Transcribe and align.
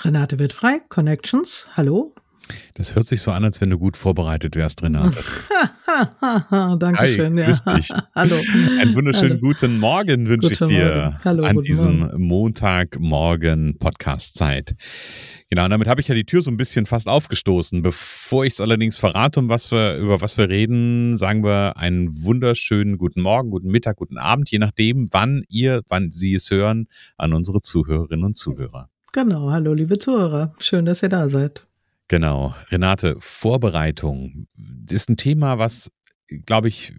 Renate 0.00 0.38
wird 0.38 0.52
frei, 0.52 0.80
Connections, 0.88 1.68
hallo. 1.76 2.14
Das 2.74 2.94
hört 2.94 3.06
sich 3.06 3.20
so 3.20 3.32
an, 3.32 3.44
als 3.44 3.60
wenn 3.60 3.68
du 3.68 3.78
gut 3.78 3.96
vorbereitet 3.96 4.54
wärst, 4.54 4.82
Renate. 4.82 5.18
Dankeschön. 6.78 7.36
Hi, 7.36 7.44
grüß 7.44 7.62
ja. 7.66 7.74
dich. 7.74 7.90
Hallo. 8.14 8.36
Einen 8.80 8.94
wunderschönen 8.94 9.32
Hallo. 9.32 9.40
guten 9.40 9.78
Morgen 9.78 10.28
wünsche 10.28 10.52
ich 10.52 10.58
dir. 10.60 11.18
Hallo, 11.24 11.44
an 11.44 11.60
diesem 11.60 11.98
Morgen. 11.98 12.22
Montagmorgen 12.22 13.78
Podcast-Zeit. 13.78 14.76
Genau, 15.50 15.64
und 15.64 15.70
damit 15.70 15.88
habe 15.88 16.00
ich 16.00 16.08
ja 16.08 16.14
die 16.14 16.24
Tür 16.24 16.40
so 16.40 16.50
ein 16.50 16.56
bisschen 16.56 16.86
fast 16.86 17.08
aufgestoßen. 17.08 17.82
Bevor 17.82 18.44
ich 18.44 18.54
es 18.54 18.60
allerdings 18.60 18.96
verrate, 18.96 19.40
um 19.40 19.48
was 19.48 19.70
wir, 19.72 19.96
über 19.96 20.20
was 20.22 20.38
wir 20.38 20.48
reden, 20.48 21.18
sagen 21.18 21.42
wir 21.42 21.76
einen 21.76 22.22
wunderschönen 22.22 22.96
guten 22.96 23.20
Morgen, 23.20 23.50
guten 23.50 23.68
Mittag, 23.68 23.96
guten 23.96 24.16
Abend, 24.16 24.50
je 24.50 24.58
nachdem, 24.58 25.08
wann 25.10 25.42
ihr, 25.50 25.82
wann 25.88 26.10
Sie 26.12 26.34
es 26.34 26.50
hören, 26.50 26.86
an 27.18 27.34
unsere 27.34 27.60
Zuhörerinnen 27.60 28.24
und 28.24 28.36
Zuhörer. 28.36 28.88
Genau, 29.12 29.50
hallo 29.50 29.72
liebe 29.72 29.98
Zuhörer. 29.98 30.52
Schön, 30.58 30.84
dass 30.84 31.02
ihr 31.02 31.08
da 31.08 31.28
seid. 31.28 31.66
Genau. 32.08 32.54
Renate, 32.70 33.16
Vorbereitung 33.20 34.46
ist 34.90 35.08
ein 35.08 35.16
Thema, 35.16 35.58
was, 35.58 35.90
glaube 36.46 36.68
ich, 36.68 36.92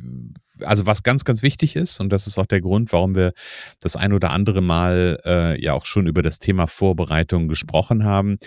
also 0.64 0.86
was 0.86 1.04
ganz, 1.04 1.24
ganz 1.24 1.44
wichtig 1.44 1.76
ist. 1.76 2.00
Und 2.00 2.10
das 2.10 2.28
ist 2.28 2.38
auch 2.38 2.46
der 2.46 2.62
Grund, 2.62 2.92
warum 2.94 3.16
wir 3.16 3.34
das 3.80 3.96
ein 3.96 4.14
oder 4.14 4.32
andere 4.32 4.62
Mal 4.62 5.20
äh, 5.26 5.62
ja 5.62 5.74
auch 5.74 5.86
schon 5.86 6.08
über 6.08 6.22
das 6.22 6.40
Thema 6.40 6.68
Vorbereitung 6.68 7.48
gesprochen 7.48 8.04
haben. 8.04 8.38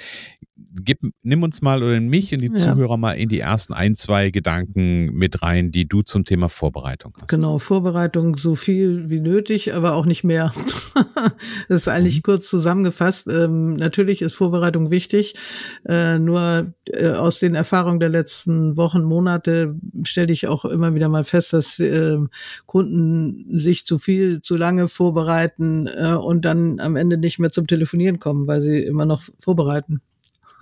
Gib, 0.84 1.00
nimm 1.22 1.42
uns 1.42 1.62
mal 1.62 1.82
oder 1.82 2.00
mich 2.00 2.32
und 2.32 2.41
die 2.41 2.46
Ja. 2.48 2.52
Zuhörer 2.55 2.96
mal 2.96 3.12
in 3.12 3.28
die 3.28 3.41
ersten 3.41 3.72
ein, 3.72 3.94
zwei 3.94 4.30
Gedanken 4.30 5.12
mit 5.12 5.42
rein, 5.42 5.70
die 5.70 5.88
du 5.88 6.02
zum 6.02 6.24
Thema 6.24 6.48
Vorbereitung 6.48 7.14
hast. 7.20 7.28
Genau, 7.28 7.58
Vorbereitung 7.58 8.36
so 8.36 8.54
viel 8.54 9.10
wie 9.10 9.20
nötig, 9.20 9.74
aber 9.74 9.94
auch 9.94 10.06
nicht 10.06 10.24
mehr. 10.24 10.50
das 11.69 11.82
ist 11.82 11.88
eigentlich 11.88 12.16
Mhm. 12.19 12.22
kurz 12.22 12.48
zusammengefasst. 12.48 13.28
Ähm, 13.28 13.74
natürlich 13.74 14.22
ist 14.22 14.34
Vorbereitung 14.34 14.91
wichtig, 14.91 15.34
äh, 15.86 16.19
nur 16.19 16.74
äh, 16.86 17.08
aus 17.10 17.38
den 17.41 17.54
Erfahrungen 17.54 18.00
der 18.00 18.08
letzten 18.08 18.76
Wochen, 18.76 19.02
Monate 19.02 19.74
stelle 20.04 20.32
ich 20.32 20.48
auch 20.48 20.64
immer 20.64 20.94
wieder 20.94 21.08
mal 21.08 21.24
fest, 21.24 21.53
dass 21.53 21.78
äh, 21.78 22.19
Kunden 22.66 23.58
sich 23.58 23.84
zu 23.87 23.98
viel, 23.98 24.41
zu 24.41 24.56
lange 24.56 24.88
vorbereiten 24.88 25.87
äh, 25.87 26.14
und 26.14 26.44
dann 26.44 26.81
am 26.81 26.97
Ende 26.97 27.16
nicht 27.19 27.38
mehr 27.38 27.50
zum 27.53 27.66
Telefonieren 27.66 28.19
kommen, 28.19 28.47
weil 28.47 28.60
sie 28.62 28.78
immer 28.81 29.04
noch 29.06 29.22
vorbereiten. 29.41 30.00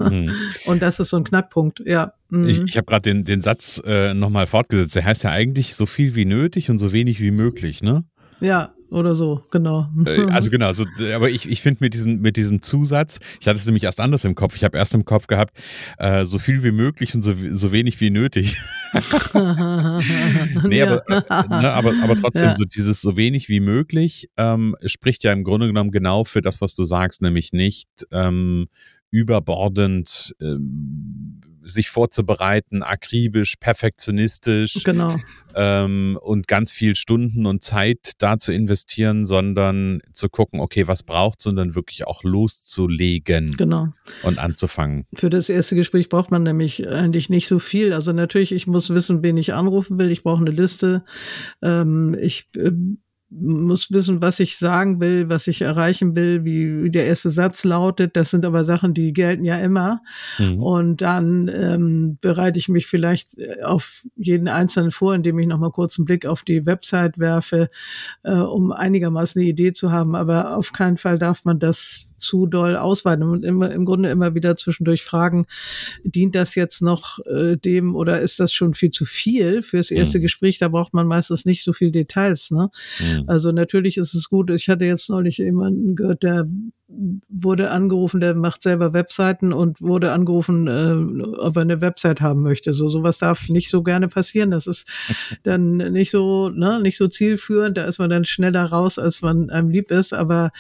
Mhm. 0.01 0.33
Und 0.67 0.83
das 0.83 0.99
ist 1.01 1.11
so 1.11 1.17
ein 1.19 1.25
Knackpunkt, 1.25 1.81
ja. 1.85 2.13
Mhm. 2.31 2.49
Ich, 2.49 2.61
ich 2.63 2.77
habe 2.77 2.87
gerade 2.87 3.03
den, 3.03 3.25
den 3.25 3.43
Satz 3.43 3.81
äh, 3.87 4.15
nochmal 4.15 4.47
fortgesetzt. 4.47 4.97
Der 4.97 5.05
heißt 5.05 5.25
ja 5.25 5.31
eigentlich 5.31 5.75
so 5.75 5.87
viel 5.87 6.15
wie 6.15 6.25
nötig 6.25 6.71
und 6.71 6.79
so 6.79 6.93
wenig 6.93 7.21
wie 7.21 7.31
möglich, 7.31 7.83
ne? 7.83 8.05
ja, 8.41 8.73
oder 8.91 9.15
so, 9.15 9.43
genau. 9.53 9.89
Äh, 10.05 10.23
Also 10.33 10.51
genau, 10.51 10.73
so, 10.73 10.85
aber 11.15 11.31
ich, 11.31 11.49
ich 11.49 11.61
finde 11.63 11.79
mit 11.81 11.95
diesem, 11.95 12.21
mit 12.21 12.37
diesem 12.37 12.61
Zusatz, 12.61 13.21
ich 13.41 13.47
hatte 13.47 13.57
es 13.57 13.65
nämlich 13.67 13.85
erst 13.85 14.01
anders 14.01 14.25
im 14.25 14.35
Kopf. 14.35 14.57
Ich 14.57 14.65
habe 14.65 14.77
erst 14.79 14.95
im 14.95 15.05
Kopf 15.05 15.29
gehabt, 15.29 15.57
äh, 15.99 16.25
so 16.25 16.41
viel 16.41 16.65
wie 16.65 16.73
möglich 16.73 17.15
und 17.15 17.23
so, 17.23 17.35
so 17.53 17.71
wenig 17.71 18.01
wie 18.01 18.11
nötig. 18.11 18.57
nee, 20.65 20.79
Ja. 20.79 20.87
aber, 20.87 21.09
äh, 21.09 21.49
ne, 21.63 21.73
aber, 21.73 21.93
aber 22.03 22.17
trotzdem, 22.17 22.49
Ja. 22.49 22.55
so 22.57 22.65
dieses 22.65 23.01
so 23.01 23.17
wenig 23.17 23.49
wie 23.49 23.61
möglich 23.61 24.29
ähm, 24.37 24.75
spricht 24.85 25.23
ja 25.25 25.33
im 25.33 25.45
Grunde 25.45 25.67
genommen 25.69 25.91
genau 25.93 26.25
für 26.25 26.43
das, 26.43 26.61
was 26.61 26.75
du 26.75 26.85
sagst, 26.85 27.23
nämlich 27.23 27.53
nicht 27.53 27.89
ähm, 28.13 28.67
überbordend 29.11 30.35
ähm, 30.41 31.41
sich 31.63 31.91
vorzubereiten, 31.91 32.83
akribisch, 32.83 33.57
perfektionistisch 33.61 34.83
Genau. 34.83 35.15
ähm, 35.55 36.19
und 36.23 36.49
ganz 36.49 36.73
viel 36.73 36.97
Stunden 36.97 37.45
und 37.47 37.63
Zeit 37.63 38.13
da 38.19 38.39
zu 38.39 38.53
investieren, 38.53 39.25
sondern 39.25 40.01
zu 40.13 40.29
gucken, 40.31 40.61
okay, 40.61 40.89
was 40.89 41.03
braucht 41.03 41.47
und 41.47 41.57
dann 41.57 41.75
wirklich 41.75 42.07
auch 42.07 42.23
loszulegen 42.25 43.57
Genau. 43.57 43.89
und 44.23 44.39
anzufangen. 44.39 45.07
Für 45.15 45.31
das 45.31 45.49
erste 45.49 45.77
Gespräch 45.77 46.09
braucht 46.09 46.31
man 46.31 46.43
nämlich 46.43 46.89
eigentlich 46.89 47.29
nicht 47.29 47.47
so 47.47 47.59
viel. 47.59 47.93
Also 47.93 48.13
natürlich, 48.13 48.53
ich 48.53 48.67
muss 48.67 48.91
wissen, 48.91 49.23
wen 49.23 49.37
ich 49.37 49.53
anrufen 49.53 49.99
will. 49.99 50.11
Ich 50.11 50.23
brauche 50.23 50.41
eine 50.41 50.51
Liste. 50.51 51.05
Ähm, 51.63 52.17
ich 52.21 52.49
äh, 52.57 52.73
muss 53.31 53.93
wissen, 53.93 54.21
was 54.21 54.41
ich 54.41 54.59
sagen 54.59 55.01
will, 55.01 55.29
was 55.29 55.47
ich 55.47 55.63
erreichen 55.63 56.17
will, 56.17 56.45
wie, 56.45 56.83
wie 56.83 56.91
der 56.91 57.07
erste 57.07 57.31
Satz 57.31 57.63
lautet. 57.63 58.17
Das 58.17 58.31
sind 58.31 58.45
aber 58.45 58.65
Sachen, 58.65 58.93
die 58.93 59.13
gelten 59.13 59.45
ja 59.45 59.57
immer. 59.57 60.03
Mhm. 60.39 60.63
Und 60.63 61.01
dann 61.01 61.49
ähm, 61.49 62.19
bereite 62.21 62.59
ich 62.59 62.69
mich 62.69 62.87
vielleicht 62.87 63.39
äh, 63.39 63.63
auf 63.63 64.05
jeden 64.17 64.49
Einzelnen 64.49 64.91
vor, 64.91 65.15
indem 65.15 65.39
ich 65.39 65.47
nochmal 65.47 65.71
kurz 65.71 65.99
einen 65.99 66.07
Blick 66.07 66.27
auf 66.27 66.43
die 66.43 66.67
Website 66.67 67.19
werfe, 67.19 67.71
äh, 68.25 68.33
um 68.33 68.73
einigermaßen 68.73 69.41
eine 69.41 69.49
Idee 69.49 69.73
zu 69.73 69.93
haben. 69.93 70.17
Aber 70.17 70.57
auf 70.57 70.73
keinen 70.73 70.97
Fall 70.97 71.19
darf 71.19 71.45
man 71.45 71.61
das 71.61 72.10
zu 72.21 72.47
doll 72.47 72.77
ausweiten 72.77 73.25
und 73.25 73.45
immer 73.45 73.71
im 73.73 73.85
Grunde 73.85 74.11
immer 74.11 74.35
wieder 74.35 74.57
zwischendurch 74.57 75.03
fragen, 75.03 75.47
dient 76.05 76.35
das 76.35 76.55
jetzt 76.55 76.83
noch 76.83 77.19
äh, 77.27 77.57
dem 77.57 77.95
oder 77.97 78.21
ist 78.21 78.39
das 78.41 78.53
schon 78.53 78.75
viel 78.75 78.91
zu 78.91 79.05
viel 79.05 79.63
fürs 79.63 79.91
erste 79.91 80.19
Mhm. 80.19 80.23
Gespräch? 80.23 80.59
Da 80.59 80.69
braucht 80.69 80.95
man 80.95 81.07
meistens 81.07 81.45
nicht 81.45 81.65
so 81.65 81.73
viel 81.73 81.91
Details. 81.91 82.51
Ne? 82.51 82.71
Mhm. 83.01 83.25
Also 83.27 83.53
natürlich 83.53 83.97
ist 83.97 84.15
es 84.15 84.29
gut. 84.29 84.51
Ich 84.51 84.69
hatte 84.69 84.85
jetzt 84.85 85.09
neulich 85.11 85.39
jemanden 85.39 85.97
gehört, 85.97 86.23
der 86.23 86.47
wurde 87.29 87.71
angerufen, 87.71 88.21
der 88.21 88.35
macht 88.35 88.63
selber 88.63 88.93
Webseiten 88.93 89.53
und 89.53 89.81
wurde 89.81 90.11
angerufen, 90.13 90.67
äh, 90.67 91.23
ob 91.39 91.57
er 91.57 91.63
eine 91.63 91.81
Website 91.81 92.21
haben 92.21 92.43
möchte. 92.43 92.73
So 92.73 92.89
sowas 92.89 93.19
darf 93.19 93.49
nicht 93.49 93.71
so 93.71 93.83
gerne 93.85 94.09
passieren. 94.09 94.51
Das 94.51 94.67
ist 94.67 94.89
dann 95.45 95.77
nicht 95.77 96.11
so, 96.11 96.49
ne, 96.49 96.81
nicht 96.83 96.97
so 96.97 97.07
zielführend. 97.09 97.77
Da 97.77 97.85
ist 97.85 97.99
man 98.01 98.11
dann 98.11 98.25
schneller 98.25 98.65
raus, 98.65 98.99
als 98.99 99.23
man 99.23 99.51
einem 99.51 99.71
lieb 99.71 99.91
ist. 99.93 100.13
Aber 100.13 100.51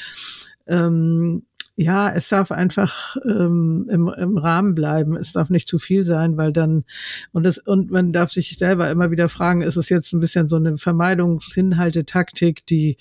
ähm, 0.69 1.42
ja, 1.82 2.10
es 2.10 2.28
darf 2.28 2.52
einfach 2.52 3.16
ähm, 3.24 3.88
im, 3.91 4.08
im 4.08 4.36
Rahmen 4.36 4.74
bleiben. 4.74 5.16
Es 5.16 5.32
darf 5.32 5.48
nicht 5.48 5.66
zu 5.66 5.78
viel 5.78 6.04
sein, 6.04 6.36
weil 6.36 6.52
dann 6.52 6.84
und 7.32 7.44
das 7.44 7.56
und 7.56 7.91
man 7.91 8.12
darf 8.12 8.30
sich 8.30 8.58
selber 8.58 8.91
immer 8.91 9.10
wieder 9.10 9.30
fragen: 9.30 9.62
Ist 9.62 9.76
es 9.76 9.88
jetzt 9.88 10.12
ein 10.12 10.20
bisschen 10.20 10.46
so 10.46 10.56
eine 10.56 10.76
Vermeidungsinhaltetaktik, 10.76 12.66
die 12.66 12.98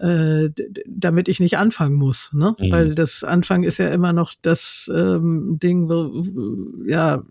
äh, 0.00 0.50
damit 0.86 1.28
ich 1.28 1.40
nicht 1.40 1.56
anfangen 1.56 1.94
muss, 1.94 2.34
ne? 2.34 2.54
Mhm. 2.58 2.70
Weil 2.70 2.94
das 2.94 3.24
Anfang 3.24 3.62
ist 3.62 3.78
ja 3.78 3.88
immer 3.88 4.12
noch 4.12 4.34
das 4.42 4.90
ähm, 4.94 5.56
Ding, 5.58 5.88
wo, 5.88 6.22
ja, 6.86 7.22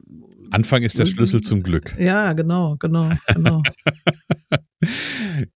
Anfang 0.49 0.81
ist 0.81 0.97
der 0.97 1.05
Schlüssel 1.05 1.41
zum 1.41 1.61
Glück. 1.61 1.95
ja, 1.99 2.33
genau, 2.33 2.77
genau, 2.77 3.11
genau. 3.27 3.61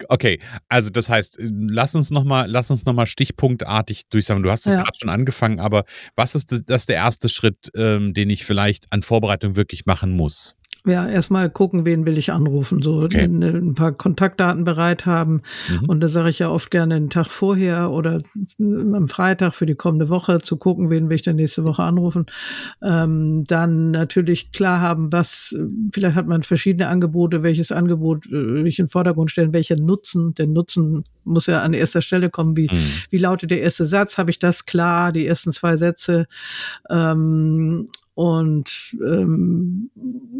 Okay, 0.10 0.40
also 0.70 0.90
das 0.90 1.10
heißt, 1.10 1.38
lass 1.50 1.96
uns 1.96 2.12
nochmal, 2.12 2.50
lass 2.50 2.72
uns 2.72 2.86
noch 2.86 2.94
mal 2.94 3.06
stichpunktartig 3.08 4.02
durchsagen. 4.10 4.44
Du 4.44 4.52
hast 4.52 4.66
es 4.68 4.74
Ja. 4.74 4.81
gerade 4.81 4.98
schon 5.00 5.10
angefangen, 5.10 5.60
aber 5.60 5.84
was 6.16 6.36
ist 6.36 6.52
das, 6.52 6.64
das 6.66 6.84
ist 6.84 6.90
der 6.90 6.98
erste 6.98 7.30
Schritt, 7.30 7.70
ähm, 7.75 8.14
den 8.14 8.30
ich 8.30 8.46
vielleicht 8.46 8.92
an 8.92 9.02
Vorbereitung 9.02 9.56
wirklich 9.56 9.86
machen 9.86 10.12
muss? 10.12 10.56
Ja, 10.85 11.07
erstmal 11.07 11.50
gucken, 11.50 11.85
wen 11.85 12.06
will 12.06 12.18
ich 12.18 12.33
anrufen, 12.33 12.81
so 12.83 13.03
Okay. 13.03 13.21
ein, 13.24 13.74
paar 13.74 13.94
Kontaktdaten 13.94 14.65
bereit 14.65 15.06
haben. 15.06 15.41
Mhm. 15.69 15.85
Und 15.88 16.01
da 16.01 16.09
sage 16.09 16.30
ich 16.30 16.39
ja 16.39 16.50
oft 16.50 16.71
gerne 16.71 16.95
einen 16.95 17.09
Tag 17.09 17.27
vorher 17.27 17.89
oder 17.91 18.21
am 18.59 19.07
Freitag 19.07 19.56
für 19.56 19.65
die 19.65 19.75
kommende 19.75 20.09
Woche 20.09 20.41
zu 20.41 20.57
gucken, 20.57 20.89
wen 20.89 21.07
will 21.07 21.15
ich 21.15 21.21
denn 21.21 21.38
nächste 21.38 21.65
Woche 21.65 21.83
anrufen. 21.83 22.25
Ähm, 22.81 23.45
dann 23.47 23.91
natürlich 23.91 24.51
klar 24.51 24.81
haben, 24.81 25.13
was, 25.13 25.56
vielleicht 25.94 26.15
hat 26.15 26.27
man 26.27 26.44
verschiedene 26.44 26.89
Angebote, 26.89 27.44
welches 27.44 27.71
Angebot 27.71 28.25
äh, 28.25 28.31
will 28.31 28.68
ich 28.68 28.77
in 28.79 28.86
den 28.86 28.91
Vordergrund 28.91 29.31
stellen, 29.31 29.53
welcher 29.53 29.77
Nutzen, 29.77 30.33
der 30.33 30.47
Nutzen 30.47 31.06
muss 31.24 31.47
ja 31.47 31.62
an 31.62 31.74
erster 31.74 32.01
Stelle 32.01 32.29
kommen, 32.29 32.57
wie, 32.57 32.68
Mhm. 32.69 32.88
wie 33.09 33.18
lautet 33.19 33.51
der 33.51 33.62
erste 33.62 33.86
Satz, 33.86 34.18
habe 34.18 34.31
ich 34.31 34.39
das 34.39 34.65
klar, 34.65 35.13
die 35.13 35.25
ersten 35.25 35.53
zwei 35.53 35.77
Sätze. 35.77 36.27
Ähm, 36.89 37.88
und 38.15 38.95
ähm, 39.04 39.89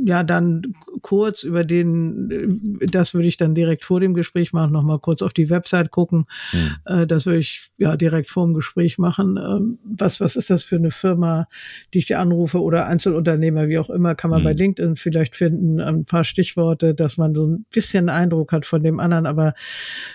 ja, 0.06 0.24
dann 0.24 0.62
kurz 1.02 1.44
über 1.44 1.64
den, 1.64 2.80
das 2.81 3.14
würde 3.14 3.28
ich 3.28 3.38
dann 3.38 3.56
direkt 3.56 3.86
vor 3.86 4.00
dem 4.00 4.14
Gespräch 4.14 4.54
machen, 4.54 4.72
nochmal 4.72 5.00
kurz 5.00 5.22
auf 5.22 5.34
die 5.34 5.50
Website 5.50 5.90
gucken. 5.90 6.25
Mhm. 6.52 6.75
Äh, 6.86 7.08
das 7.08 7.25
würde 7.25 7.40
ich 7.40 7.72
ja 7.78 7.96
direkt 7.96 8.30
vor 8.30 8.46
dem 8.46 8.54
Gespräch 8.54 9.00
machen. 9.00 9.38
Ähm, 9.38 9.80
was, 9.84 10.22
was 10.22 10.36
ist 10.36 10.52
das 10.52 10.64
für 10.64 10.75
eine 10.75 10.92
Firma, 10.92 11.48
die 11.94 12.00
ich 12.00 12.06
dir 12.06 12.20
anrufe 12.20 12.62
oder 12.62 12.86
Einzelunternehmer, 12.88 13.68
wie 13.70 13.80
auch 13.80 13.90
immer, 13.90 14.14
kann 14.14 14.30
man 14.30 14.42
mhm. 14.42 14.46
bei 14.46 14.54
LinkedIn 14.54 14.96
vielleicht 14.96 15.36
finden, 15.36 15.80
ein 15.80 16.06
paar 16.06 16.25
Stichworte, 16.25 16.94
dass 16.94 17.18
man 17.18 17.34
so 17.34 17.48
ein 17.48 17.66
bisschen 17.72 18.10
Eindruck 18.10 18.52
hat 18.52 18.68
von 18.68 18.84
dem 18.84 19.00
anderen. 19.00 19.25
Aber 19.25 19.54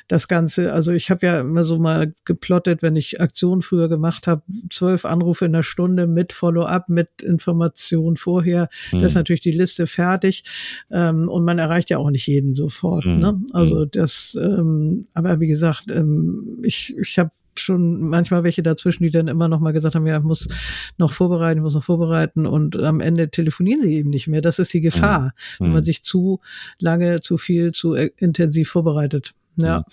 das 0.06 0.28
Ganze, 0.28 0.72
also 0.72 0.92
ich 0.92 1.10
habe 1.10 1.26
ja 1.26 1.40
immer 1.40 1.64
so 1.64 1.78
mal 1.78 2.12
geplottet, 2.24 2.82
wenn 2.82 2.94
ich 2.94 3.20
Aktionen 3.20 3.62
früher 3.62 3.88
gemacht 3.88 4.28
habe, 4.28 4.42
zwölf 4.70 5.04
Anrufe 5.04 5.46
in 5.46 5.52
der 5.52 5.64
Stunde 5.64 6.06
mit 6.06 6.32
Follow-up, 6.32 6.88
mit 6.88 7.08
Information 7.48 8.16
vorher. 8.16 8.68
Mhm. 8.92 9.00
Das 9.00 9.12
ist 9.12 9.16
natürlich 9.16 9.40
die 9.40 9.52
Liste 9.52 9.86
fertig. 9.86 10.44
Ähm, 10.90 11.28
und 11.28 11.44
man 11.44 11.58
erreicht 11.58 11.90
ja 11.90 11.98
auch 11.98 12.10
nicht 12.10 12.26
jeden 12.26 12.54
sofort. 12.54 13.06
Mhm. 13.06 13.18
Ne? 13.18 13.40
Also 13.52 13.82
hm. 13.82 13.88
das, 13.92 14.36
ähm, 14.40 15.06
aber 15.14 15.40
wie 15.40 15.48
gesagt, 15.48 15.86
ähm, 15.90 16.60
ich, 16.62 16.96
ich 16.96 17.18
habe 17.18 17.30
schon 17.54 18.00
manchmal 18.00 18.44
welche 18.44 18.62
dazwischen, 18.62 19.02
die 19.02 19.10
dann 19.10 19.26
immer 19.26 19.48
noch 19.48 19.58
mal 19.58 19.72
gesagt 19.72 19.96
haben, 19.96 20.06
ja, 20.06 20.18
ich 20.18 20.22
muss 20.22 20.46
noch 20.96 21.12
vorbereiten, 21.12 21.58
ich 21.58 21.62
muss 21.62 21.74
noch 21.74 21.82
vorbereiten 21.82 22.46
und 22.46 22.76
am 22.76 23.00
Ende 23.00 23.30
telefonieren 23.30 23.82
sie 23.82 23.94
eben 23.94 24.10
nicht 24.10 24.28
mehr. 24.28 24.42
Das 24.42 24.60
ist 24.60 24.72
die 24.72 24.80
Gefahr, 24.80 25.32
mhm. 25.58 25.64
wenn 25.64 25.72
man 25.72 25.78
hm. 25.78 25.84
sich 25.84 26.02
zu 26.02 26.40
lange, 26.78 27.20
zu 27.20 27.36
viel, 27.38 27.72
zu 27.72 27.94
äh, 27.94 28.10
intensiv 28.16 28.68
vorbereitet. 28.68 29.32
Ja. 29.66 29.84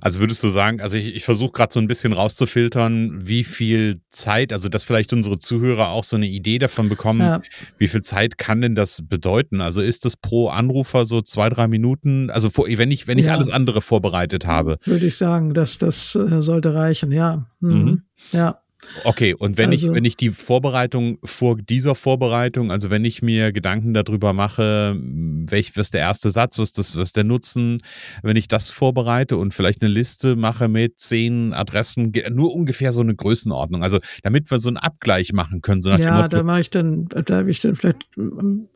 Also 0.00 0.20
würdest 0.20 0.42
du 0.42 0.48
sagen, 0.48 0.80
also 0.80 0.96
ich, 0.96 1.14
ich 1.14 1.24
versuche 1.24 1.52
gerade 1.52 1.72
so 1.72 1.80
ein 1.80 1.88
bisschen 1.88 2.12
rauszufiltern, 2.12 3.26
wie 3.26 3.44
viel 3.44 4.00
Zeit, 4.08 4.52
also 4.52 4.68
dass 4.68 4.84
vielleicht 4.84 5.12
unsere 5.12 5.38
Zuhörer 5.38 5.88
auch 5.88 6.04
so 6.04 6.16
eine 6.16 6.26
Idee 6.26 6.58
davon 6.58 6.88
bekommen, 6.88 7.20
ja. 7.20 7.42
wie 7.78 7.88
viel 7.88 8.00
Zeit 8.00 8.38
kann 8.38 8.60
denn 8.62 8.74
das 8.74 9.02
bedeuten? 9.06 9.60
Also 9.60 9.82
ist 9.82 10.04
das 10.04 10.16
pro 10.16 10.48
Anrufer 10.48 11.04
so 11.04 11.20
zwei, 11.20 11.48
drei 11.48 11.68
Minuten? 11.68 12.30
Also 12.30 12.50
vor, 12.50 12.66
wenn 12.68 12.90
ich, 12.90 13.06
wenn 13.06 13.18
ich 13.18 13.26
ja. 13.26 13.34
alles 13.34 13.50
andere 13.50 13.82
vorbereitet 13.82 14.46
habe. 14.46 14.78
Würde 14.84 15.06
ich 15.06 15.16
sagen, 15.16 15.52
dass 15.52 15.78
das 15.78 16.14
äh, 16.14 16.40
sollte 16.40 16.74
reichen, 16.74 17.12
ja. 17.12 17.46
Mhm. 17.60 17.70
Mhm. 17.70 18.02
Ja. 18.32 18.59
Okay, 19.04 19.34
und 19.34 19.58
wenn 19.58 19.70
also, 19.70 19.90
ich, 19.90 19.94
wenn 19.94 20.04
ich 20.04 20.16
die 20.16 20.30
Vorbereitung 20.30 21.18
vor 21.22 21.56
dieser 21.56 21.94
Vorbereitung, 21.94 22.70
also 22.72 22.90
wenn 22.90 23.04
ich 23.04 23.22
mir 23.22 23.52
Gedanken 23.52 23.94
darüber 23.94 24.32
mache, 24.32 24.96
welch, 24.98 25.76
was 25.76 25.90
der 25.90 26.00
erste 26.00 26.30
Satz, 26.30 26.58
was 26.58 26.72
das, 26.72 26.96
was 26.96 27.12
der 27.12 27.24
Nutzen, 27.24 27.82
wenn 28.22 28.36
ich 28.36 28.48
das 28.48 28.70
vorbereite 28.70 29.36
und 29.36 29.54
vielleicht 29.54 29.82
eine 29.82 29.90
Liste 29.90 30.36
mache 30.36 30.68
mit 30.68 30.98
zehn 30.98 31.52
Adressen, 31.52 32.12
nur 32.30 32.54
ungefähr 32.54 32.92
so 32.92 33.00
eine 33.00 33.14
Größenordnung, 33.14 33.82
also 33.82 33.98
damit 34.22 34.50
wir 34.50 34.58
so 34.58 34.68
einen 34.68 34.76
Abgleich 34.78 35.32
machen 35.32 35.60
können. 35.60 35.82
So 35.82 35.90
ja, 35.90 36.28
da 36.28 36.42
mache 36.42 36.60
ich 36.60 36.70
dann, 36.70 37.06
da 37.08 37.38
habe 37.38 37.50
ich 37.50 37.60
dann 37.60 37.76
vielleicht 37.76 38.08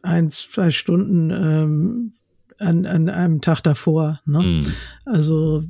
ein, 0.02 0.30
zwei 0.30 0.70
Stunden 0.70 1.30
ähm, 1.30 2.12
an, 2.58 2.86
an 2.86 3.08
einem 3.08 3.40
Tag 3.40 3.62
davor. 3.62 4.20
Ne? 4.26 4.38
Mm. 4.38 4.60
Also 5.06 5.62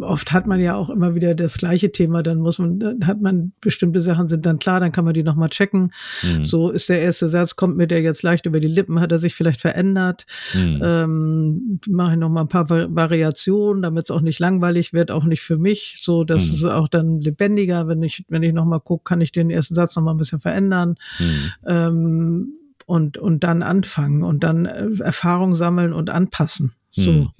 oft 0.00 0.32
hat 0.32 0.46
man 0.46 0.60
ja 0.60 0.74
auch 0.76 0.90
immer 0.90 1.14
wieder 1.14 1.34
das 1.34 1.58
gleiche 1.58 1.92
Thema, 1.92 2.22
dann 2.22 2.38
muss 2.38 2.58
man, 2.58 2.78
dann 2.78 3.06
hat 3.06 3.20
man 3.20 3.52
bestimmte 3.60 4.00
Sachen 4.00 4.28
sind 4.28 4.44
dann 4.44 4.58
klar, 4.58 4.80
dann 4.80 4.92
kann 4.92 5.04
man 5.04 5.14
die 5.14 5.22
nochmal 5.22 5.48
checken. 5.48 5.92
Mm. 6.22 6.42
So 6.42 6.70
ist 6.70 6.88
der 6.88 7.00
erste 7.00 7.28
Satz, 7.28 7.56
kommt 7.56 7.76
mir 7.76 7.86
der 7.86 8.02
jetzt 8.02 8.22
leicht 8.22 8.46
über 8.46 8.60
die 8.60 8.68
Lippen, 8.68 9.00
hat 9.00 9.12
er 9.12 9.18
sich 9.18 9.34
vielleicht 9.34 9.60
verändert. 9.60 10.26
Mm. 10.54 10.82
Ähm, 10.82 11.80
Mache 11.88 12.12
ich 12.12 12.18
nochmal 12.18 12.44
ein 12.44 12.48
paar 12.48 12.68
Variationen, 12.68 13.82
damit 13.82 14.04
es 14.04 14.10
auch 14.10 14.20
nicht 14.20 14.38
langweilig 14.40 14.92
wird, 14.92 15.10
auch 15.10 15.24
nicht 15.24 15.42
für 15.42 15.58
mich. 15.58 15.98
So, 16.02 16.24
das 16.24 16.46
mm. 16.46 16.50
ist 16.50 16.64
auch 16.64 16.88
dann 16.88 17.20
lebendiger, 17.20 17.88
wenn 17.88 18.02
ich, 18.02 18.24
wenn 18.28 18.42
ich 18.42 18.52
nochmal 18.52 18.80
gucke, 18.80 19.04
kann 19.04 19.20
ich 19.20 19.32
den 19.32 19.50
ersten 19.50 19.74
Satz 19.74 19.96
nochmal 19.96 20.14
ein 20.14 20.18
bisschen 20.18 20.40
verändern. 20.40 20.96
Mm. 21.18 21.68
Ähm, 21.68 22.52
und, 22.86 23.18
und 23.18 23.44
dann 23.44 23.62
anfangen 23.62 24.22
und 24.22 24.44
dann 24.44 24.66
äh, 24.66 24.88
Erfahrung 25.00 25.54
sammeln 25.54 25.92
und 25.92 26.10
anpassen. 26.10 26.74
So. 26.90 27.12
Hm. 27.12 27.30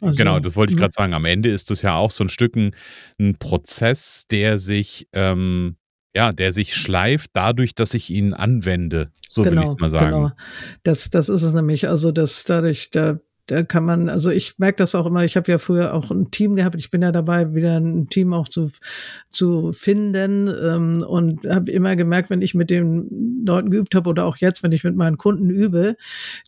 Also, 0.00 0.18
genau, 0.18 0.38
das 0.40 0.56
wollte 0.56 0.72
ich 0.72 0.78
gerade 0.78 0.92
sagen. 0.92 1.14
Am 1.14 1.24
Ende 1.24 1.48
ist 1.48 1.70
das 1.70 1.82
ja 1.82 1.96
auch 1.96 2.10
so 2.10 2.24
ein 2.24 2.28
Stück 2.28 2.54
ein, 2.54 2.74
ein 3.18 3.36
Prozess, 3.38 4.26
der 4.30 4.58
sich, 4.58 5.08
ähm, 5.14 5.76
ja, 6.14 6.32
der 6.32 6.52
sich 6.52 6.74
schleift 6.74 7.30
dadurch, 7.32 7.74
dass 7.74 7.94
ich 7.94 8.10
ihn 8.10 8.34
anwende. 8.34 9.10
So 9.28 9.42
genau, 9.42 9.56
will 9.56 9.62
ich 9.62 9.68
es 9.70 9.78
mal 9.78 9.90
sagen. 9.90 10.10
Genau. 10.10 10.32
Das, 10.82 11.08
das 11.08 11.28
ist 11.30 11.42
es 11.42 11.54
nämlich. 11.54 11.88
Also, 11.88 12.12
dass 12.12 12.44
dadurch, 12.44 12.90
da, 12.90 13.18
da 13.46 13.62
kann 13.62 13.84
man, 13.84 14.08
also 14.08 14.30
ich 14.30 14.58
merke 14.58 14.78
das 14.78 14.94
auch 14.94 15.06
immer, 15.06 15.24
ich 15.24 15.36
habe 15.36 15.50
ja 15.50 15.58
früher 15.58 15.94
auch 15.94 16.10
ein 16.10 16.30
Team 16.30 16.56
gehabt, 16.56 16.76
ich 16.76 16.90
bin 16.90 17.02
ja 17.02 17.12
dabei, 17.12 17.54
wieder 17.54 17.78
ein 17.78 18.08
Team 18.08 18.32
auch 18.32 18.48
zu, 18.48 18.70
zu 19.30 19.72
finden 19.72 20.48
ähm, 20.48 21.02
und 21.02 21.46
habe 21.46 21.70
immer 21.70 21.94
gemerkt, 21.94 22.30
wenn 22.30 22.42
ich 22.42 22.54
mit 22.54 22.70
den 22.70 23.44
Leuten 23.46 23.70
geübt 23.70 23.94
habe 23.94 24.10
oder 24.10 24.24
auch 24.24 24.36
jetzt, 24.38 24.62
wenn 24.62 24.72
ich 24.72 24.82
mit 24.82 24.96
meinen 24.96 25.16
Kunden 25.16 25.48
übe, 25.50 25.96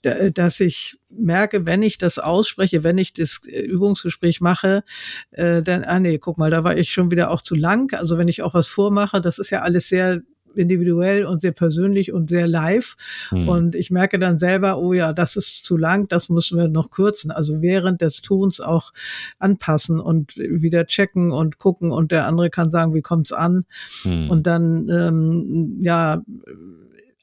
da, 0.02 0.30
dass 0.30 0.58
ich 0.60 0.98
merke, 1.08 1.66
wenn 1.66 1.82
ich 1.82 1.98
das 1.98 2.18
ausspreche, 2.18 2.82
wenn 2.82 2.98
ich 2.98 3.12
das 3.12 3.40
Übungsgespräch 3.46 4.40
mache, 4.40 4.82
äh, 5.30 5.62
dann, 5.62 5.84
ah 5.84 6.00
nee, 6.00 6.18
guck 6.18 6.36
mal, 6.36 6.50
da 6.50 6.64
war 6.64 6.76
ich 6.76 6.92
schon 6.92 7.10
wieder 7.10 7.30
auch 7.30 7.42
zu 7.42 7.54
lang. 7.54 7.94
Also 7.94 8.18
wenn 8.18 8.28
ich 8.28 8.42
auch 8.42 8.54
was 8.54 8.66
vormache, 8.66 9.20
das 9.20 9.38
ist 9.38 9.50
ja 9.50 9.60
alles 9.60 9.88
sehr 9.88 10.22
individuell 10.54 11.24
und 11.24 11.40
sehr 11.40 11.52
persönlich 11.52 12.12
und 12.12 12.30
sehr 12.30 12.46
live. 12.46 12.96
Hm. 13.30 13.48
Und 13.48 13.74
ich 13.74 13.90
merke 13.90 14.18
dann 14.18 14.38
selber, 14.38 14.78
oh 14.78 14.92
ja, 14.92 15.12
das 15.12 15.36
ist 15.36 15.64
zu 15.64 15.76
lang, 15.76 16.08
das 16.08 16.28
müssen 16.28 16.58
wir 16.58 16.68
noch 16.68 16.90
kürzen. 16.90 17.30
Also 17.30 17.62
während 17.62 18.00
des 18.00 18.22
Tuns 18.22 18.60
auch 18.60 18.92
anpassen 19.38 20.00
und 20.00 20.36
wieder 20.36 20.86
checken 20.86 21.32
und 21.32 21.58
gucken 21.58 21.90
und 21.90 22.12
der 22.12 22.26
andere 22.26 22.50
kann 22.50 22.70
sagen, 22.70 22.94
wie 22.94 23.02
kommt's 23.02 23.32
an? 23.32 23.64
Hm. 24.02 24.30
Und 24.30 24.46
dann, 24.46 24.88
ähm, 24.88 25.78
ja, 25.80 26.22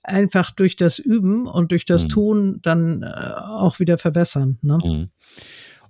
einfach 0.03 0.51
durch 0.51 0.75
das 0.75 0.99
Üben 0.99 1.47
und 1.47 1.71
durch 1.71 1.85
das 1.85 2.03
hm. 2.03 2.09
Tun 2.09 2.59
dann 2.61 3.03
äh, 3.03 3.07
auch 3.07 3.79
wieder 3.79 3.97
verbessern. 3.97 4.57
Ne? 4.61 4.79
Hm. 4.81 5.09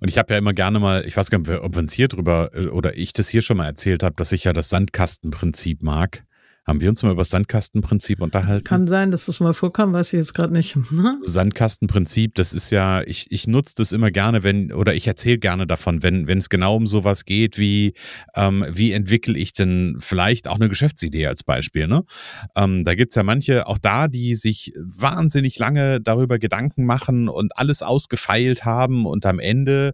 Und 0.00 0.08
ich 0.08 0.18
habe 0.18 0.34
ja 0.34 0.38
immer 0.38 0.52
gerne 0.52 0.78
mal, 0.78 1.04
ich 1.06 1.16
weiß 1.16 1.30
gar 1.30 1.38
nicht, 1.38 1.50
ob 1.50 1.74
wir 1.74 1.80
uns 1.80 1.92
hier 1.92 2.08
drüber 2.08 2.50
äh, 2.54 2.66
oder 2.66 2.96
ich 2.96 3.12
das 3.12 3.28
hier 3.28 3.42
schon 3.42 3.56
mal 3.56 3.66
erzählt 3.66 4.02
habe, 4.02 4.14
dass 4.16 4.32
ich 4.32 4.44
ja 4.44 4.52
das 4.52 4.68
Sandkastenprinzip 4.68 5.82
mag. 5.82 6.25
Haben 6.66 6.80
wir 6.80 6.90
uns 6.90 7.02
mal 7.02 7.12
über 7.12 7.22
das 7.22 7.30
Sandkastenprinzip 7.30 8.20
unterhalten? 8.20 8.64
Kann 8.64 8.86
sein, 8.86 9.10
dass 9.10 9.26
das 9.26 9.40
mal 9.40 9.54
vorkam, 9.54 9.92
weiß 9.92 10.12
ich 10.12 10.18
jetzt 10.18 10.34
gerade 10.34 10.52
nicht. 10.52 10.76
Sandkastenprinzip, 11.20 12.34
das 12.34 12.52
ist 12.52 12.70
ja, 12.70 13.02
ich, 13.02 13.30
ich 13.30 13.46
nutze 13.46 13.74
das 13.76 13.92
immer 13.92 14.10
gerne, 14.10 14.42
wenn, 14.42 14.72
oder 14.72 14.94
ich 14.94 15.06
erzähle 15.06 15.38
gerne 15.38 15.66
davon, 15.66 16.02
wenn 16.02 16.26
wenn 16.26 16.38
es 16.38 16.48
genau 16.48 16.76
um 16.76 16.86
sowas 16.86 17.24
geht, 17.24 17.58
wie, 17.58 17.94
ähm, 18.34 18.64
wie 18.68 18.92
entwickle 18.92 19.38
ich 19.38 19.52
denn 19.52 19.96
vielleicht 20.00 20.48
auch 20.48 20.56
eine 20.56 20.68
Geschäftsidee 20.68 21.26
als 21.26 21.44
Beispiel. 21.44 21.86
Ne? 21.86 22.04
Ähm, 22.56 22.84
da 22.84 22.94
gibt's 22.94 23.14
ja 23.14 23.22
manche, 23.22 23.66
auch 23.66 23.78
da, 23.78 24.08
die 24.08 24.34
sich 24.34 24.72
wahnsinnig 24.76 25.58
lange 25.58 26.00
darüber 26.00 26.38
Gedanken 26.38 26.84
machen 26.84 27.28
und 27.28 27.56
alles 27.56 27.82
ausgefeilt 27.82 28.64
haben 28.64 29.06
und 29.06 29.24
am 29.26 29.38
Ende 29.38 29.92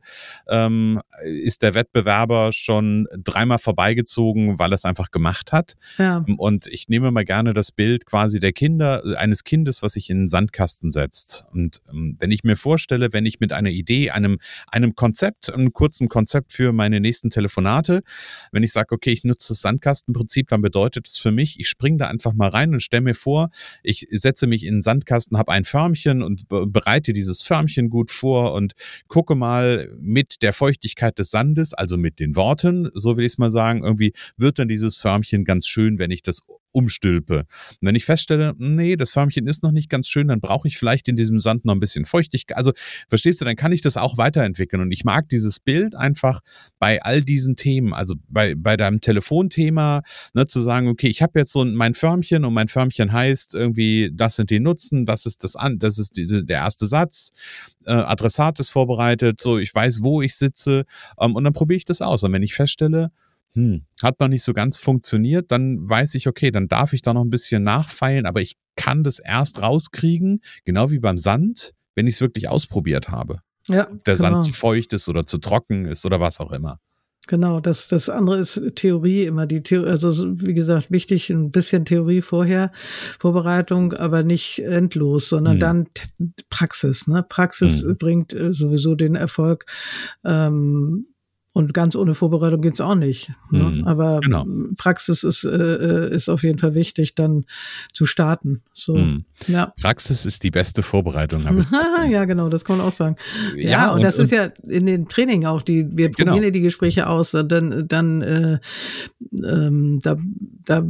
ähm, 0.49 1.00
ist 1.25 1.62
der 1.62 1.75
Wettbewerber 1.75 2.50
schon 2.52 3.07
dreimal 3.17 3.59
vorbeigezogen, 3.59 4.59
weil 4.59 4.73
er 4.73 4.76
es 4.76 4.85
einfach 4.85 5.11
gemacht 5.11 5.52
hat. 5.52 5.75
Ja. 5.99 6.25
Und 6.38 6.62
ich 6.66 6.88
nehme 6.88 7.11
mal 7.11 7.25
gerne 7.25 7.54
das 7.54 7.73
Bild 7.73 8.07
quasi 8.07 8.40
der 8.40 8.52
Kinder, 8.52 9.02
eines 9.16 9.45
Kindes, 9.45 9.83
was 9.83 9.92
sich 9.92 10.11
in 10.11 10.21
den 10.21 10.28
Sandkasten 10.28 10.90
setzt. 10.90 11.45
Und 11.52 11.81
ähm, 11.90 12.16
wenn 12.19 12.31
ich 12.31 12.45
mir 12.45 12.57
vorstelle, 12.57 13.12
wenn 13.12 13.26
ich 13.26 13.40
mit 13.40 13.52
einer 13.52 13.71
Idee, 13.71 14.11
einem, 14.11 14.38
einem 14.69 14.95
Konzept, 14.95 15.52
einem 15.52 15.73
kurzen 15.73 16.09
Konzept 16.09 16.52
für 16.52 16.73
meine 16.73 17.00
nächsten 17.00 17.31
Telefonate, 17.31 18.02
wenn 18.52 18.62
ich 18.62 18.73
sage, 18.73 18.95
okay, 18.95 19.11
ich 19.11 19.25
nutze 19.25 19.49
das 19.49 19.61
Sandkastenprinzip, 19.61 20.49
dann 20.49 20.62
bedeutet 20.62 21.09
es 21.09 21.19
für 21.19 21.33
mich, 21.33 21.59
ich 21.59 21.69
springe 21.69 21.99
da 21.99 22.09
einfach 22.09 22.35
mal 22.35 22.49
rein 22.49 22.73
und 22.73 22.81
stelle 22.81 23.02
mir 23.02 23.14
vor, 23.14 23.50
ich 23.83 24.07
setze 24.11 24.47
mich 24.47 24.64
in 24.64 24.76
den 24.76 24.83
Sandkasten, 24.83 25.38
habe 25.38 25.52
ein 25.52 25.64
Förmchen 25.64 26.23
und 26.23 26.49
bereite 26.49 27.12
dieses 27.12 27.42
Förmchen 27.42 27.90
gut 27.90 28.11
vor 28.11 28.54
und 28.54 28.73
gucke 29.09 29.35
mal 29.35 29.88
mit 30.00 30.42
der 30.42 30.52
Feuchtigkeit 30.52 31.19
des 31.19 31.31
Sandes, 31.31 31.75
also 31.75 31.97
mit 31.97 32.21
den 32.21 32.37
Worten, 32.37 32.90
so 32.92 33.16
will 33.16 33.25
ich 33.25 33.33
es 33.33 33.38
mal 33.38 33.50
sagen, 33.50 33.85
irgendwie 33.85 34.12
wird 34.37 34.59
dann 34.59 34.69
dieses 34.69 34.97
Förmchen 34.97 35.45
ganz 35.45 35.66
schön, 35.66 35.99
wenn 35.99 36.11
ich 36.11 36.23
das 36.23 36.40
umstülpe. 36.73 37.38
Und 37.38 37.79
wenn 37.81 37.95
ich 37.95 38.05
feststelle, 38.05 38.55
nee, 38.59 38.97
das 38.97 39.11
Förmchen 39.11 39.47
ist 39.47 39.62
noch 39.62 39.73
nicht 39.73 39.88
ganz 39.88 40.09
schön, 40.09 40.29
dann 40.29 40.41
brauche 40.41 40.69
ich 40.69 40.79
vielleicht 40.79 41.09
in 41.09 41.17
diesem 41.17 41.38
Sand 41.38 41.64
noch 41.64 41.75
ein 41.75 41.81
bisschen 41.81 42.05
Feuchtigkeit. 42.05 42.57
Also, 42.57 42.73
verstehst 43.09 43.41
du, 43.41 43.45
dann 43.45 43.57
kann 43.57 43.73
ich 43.73 43.81
das 43.81 43.97
auch 43.97 44.19
weiterentwickeln. 44.19 44.83
Und 44.83 44.93
ich 44.93 45.05
mag 45.05 45.29
dieses 45.29 45.61
Bild 45.61 45.95
einfach 45.95 46.41
bei 46.79 47.02
all 47.02 47.23
diesen 47.23 47.57
Themen, 47.57 47.95
also 47.95 48.14
bei, 48.29 48.55
bei 48.55 48.76
deinem 48.76 49.00
Telefonthema, 49.00 50.02
ne, 50.35 50.47
zu 50.47 50.61
sagen, 50.61 50.88
okay, 50.88 51.09
ich 51.09 51.23
habe 51.23 51.38
jetzt 51.38 51.52
so 51.52 51.64
mein 51.64 51.95
Förmchen 51.95 52.45
und 52.45 52.55
mein 52.55 52.69
Förmchen 52.69 53.12
heißt 53.12 53.55
irgendwie, 53.55 54.11
das 54.12 54.37
sind 54.37 54.50
die 54.50 54.61
Nutzen, 54.61 55.07
das 55.07 55.26
ist 55.26 55.45
das 55.45 55.57
an, 55.57 55.79
das 55.79 55.99
ist 55.99 56.17
diese, 56.17 56.45
der 56.45 56.59
erste 56.59 56.87
Satz, 56.87 57.31
äh, 57.87 57.93
Adressat 57.93 58.61
ist 58.61 58.71
vorbereitet, 58.71 59.41
so 59.41 59.59
ich 59.59 59.75
weiß, 59.75 60.02
wo 60.02 60.23
ich 60.23 60.37
sitze, 60.37 60.85
ähm, 61.21 61.35
und 61.35 61.45
dann 61.45 61.52
probiere 61.52 61.76
ich 61.76 61.85
das 61.85 62.00
aus. 62.00 62.23
Und 62.23 62.33
wenn 62.33 62.43
ich 62.43 62.55
feststelle, 62.55 63.11
hm, 63.54 63.85
hat 64.02 64.21
noch 64.21 64.28
nicht 64.28 64.42
so 64.42 64.52
ganz 64.52 64.76
funktioniert, 64.76 65.50
dann 65.50 65.88
weiß 65.88 66.14
ich, 66.14 66.26
okay, 66.26 66.50
dann 66.50 66.68
darf 66.68 66.92
ich 66.92 67.02
da 67.02 67.12
noch 67.12 67.25
ein 67.25 67.30
bisschen 67.30 67.62
nachfeilen, 67.62 68.26
aber 68.26 68.40
ich 68.40 68.56
kann 68.76 69.04
das 69.04 69.18
erst 69.18 69.61
rauskriegen, 69.61 70.40
genau 70.64 70.90
wie 70.90 70.99
beim 70.99 71.18
Sand, 71.18 71.73
wenn 71.94 72.06
ich 72.06 72.16
es 72.16 72.21
wirklich 72.21 72.49
ausprobiert 72.49 73.09
habe. 73.09 73.40
Ja, 73.68 73.88
Ob 73.90 74.04
der 74.04 74.16
genau. 74.16 74.28
Sand 74.30 74.42
zu 74.44 74.52
feucht 74.52 74.92
ist 74.92 75.09
oder 75.09 75.26
zu 75.26 75.38
trocken 75.38 75.85
ist 75.85 76.04
oder 76.06 76.21
was 76.21 76.40
auch 76.40 76.52
immer. 76.52 76.78
Genau, 77.28 77.61
das, 77.61 77.87
das 77.87 78.09
andere 78.09 78.40
ist 78.40 78.61
Theorie 78.75 79.23
immer 79.23 79.47
die 79.47 79.62
Theorie, 79.62 79.90
also 79.90 80.11
wie 80.40 80.54
gesagt, 80.54 80.90
wichtig 80.90 81.30
ein 81.30 81.52
bisschen 81.52 81.85
Theorie 81.85 82.21
vorher, 82.21 82.73
Vorbereitung, 83.21 83.92
aber 83.92 84.25
nicht 84.25 84.59
endlos, 84.59 85.28
sondern 85.28 85.56
mhm. 85.56 85.61
dann 85.61 85.87
Praxis. 86.50 87.06
Ne? 87.06 87.25
Praxis 87.28 87.85
mhm. 87.85 87.97
bringt 87.97 88.35
äh, 88.35 88.52
sowieso 88.52 88.97
den 88.97 89.14
Erfolg. 89.14 89.66
Ähm, 90.25 91.06
und 91.54 91.75
ganz 91.75 91.97
ohne 91.97 92.14
Vorbereitung 92.14 92.62
geht's 92.62 92.80
auch 92.80 92.94
nicht. 92.94 93.30
Ne? 93.50 93.62
Mhm, 93.62 93.85
Aber 93.85 94.21
genau. 94.21 94.47
Praxis 94.78 95.23
ist, 95.23 95.44
äh, 95.44 95.49
äh, 95.49 96.14
ist 96.14 96.30
auf 96.30 96.42
jeden 96.42 96.59
Fall 96.59 96.75
wichtig, 96.75 97.14
dann 97.14 97.44
zu 97.92 98.06
starten. 98.06 98.62
So, 98.73 98.97
mhm. 98.97 99.25
ja. 99.49 99.75
Praxis 99.80 100.25
ist 100.25 100.44
die 100.44 100.50
beste 100.50 100.82
Vorbereitung. 100.82 101.42
ja, 102.11 102.25
genau, 102.25 102.49
das 102.49 102.64
kann 102.64 102.78
man 102.78 102.87
auch 102.87 102.92
sagen. 102.92 103.16
Ja, 103.54 103.71
ja 103.71 103.90
und, 103.90 103.97
und, 103.97 104.02
das 104.02 104.18
ist 104.18 104.32
ja 104.32 104.47
in 104.66 104.87
den 104.87 105.09
Training 105.09 105.44
auch, 105.44 105.61
die 105.61 105.87
wir 105.90 106.11
genau. 106.11 106.32
probieren 106.32 106.44
ja 106.44 106.50
die 106.50 106.62
Gespräche 106.62 107.06
aus, 107.06 107.32
dann, 107.32 107.87
dann 107.87 108.23
äh, 108.23 108.59
ähm, 109.44 110.00
da, 110.02 110.16
da, 110.64 110.83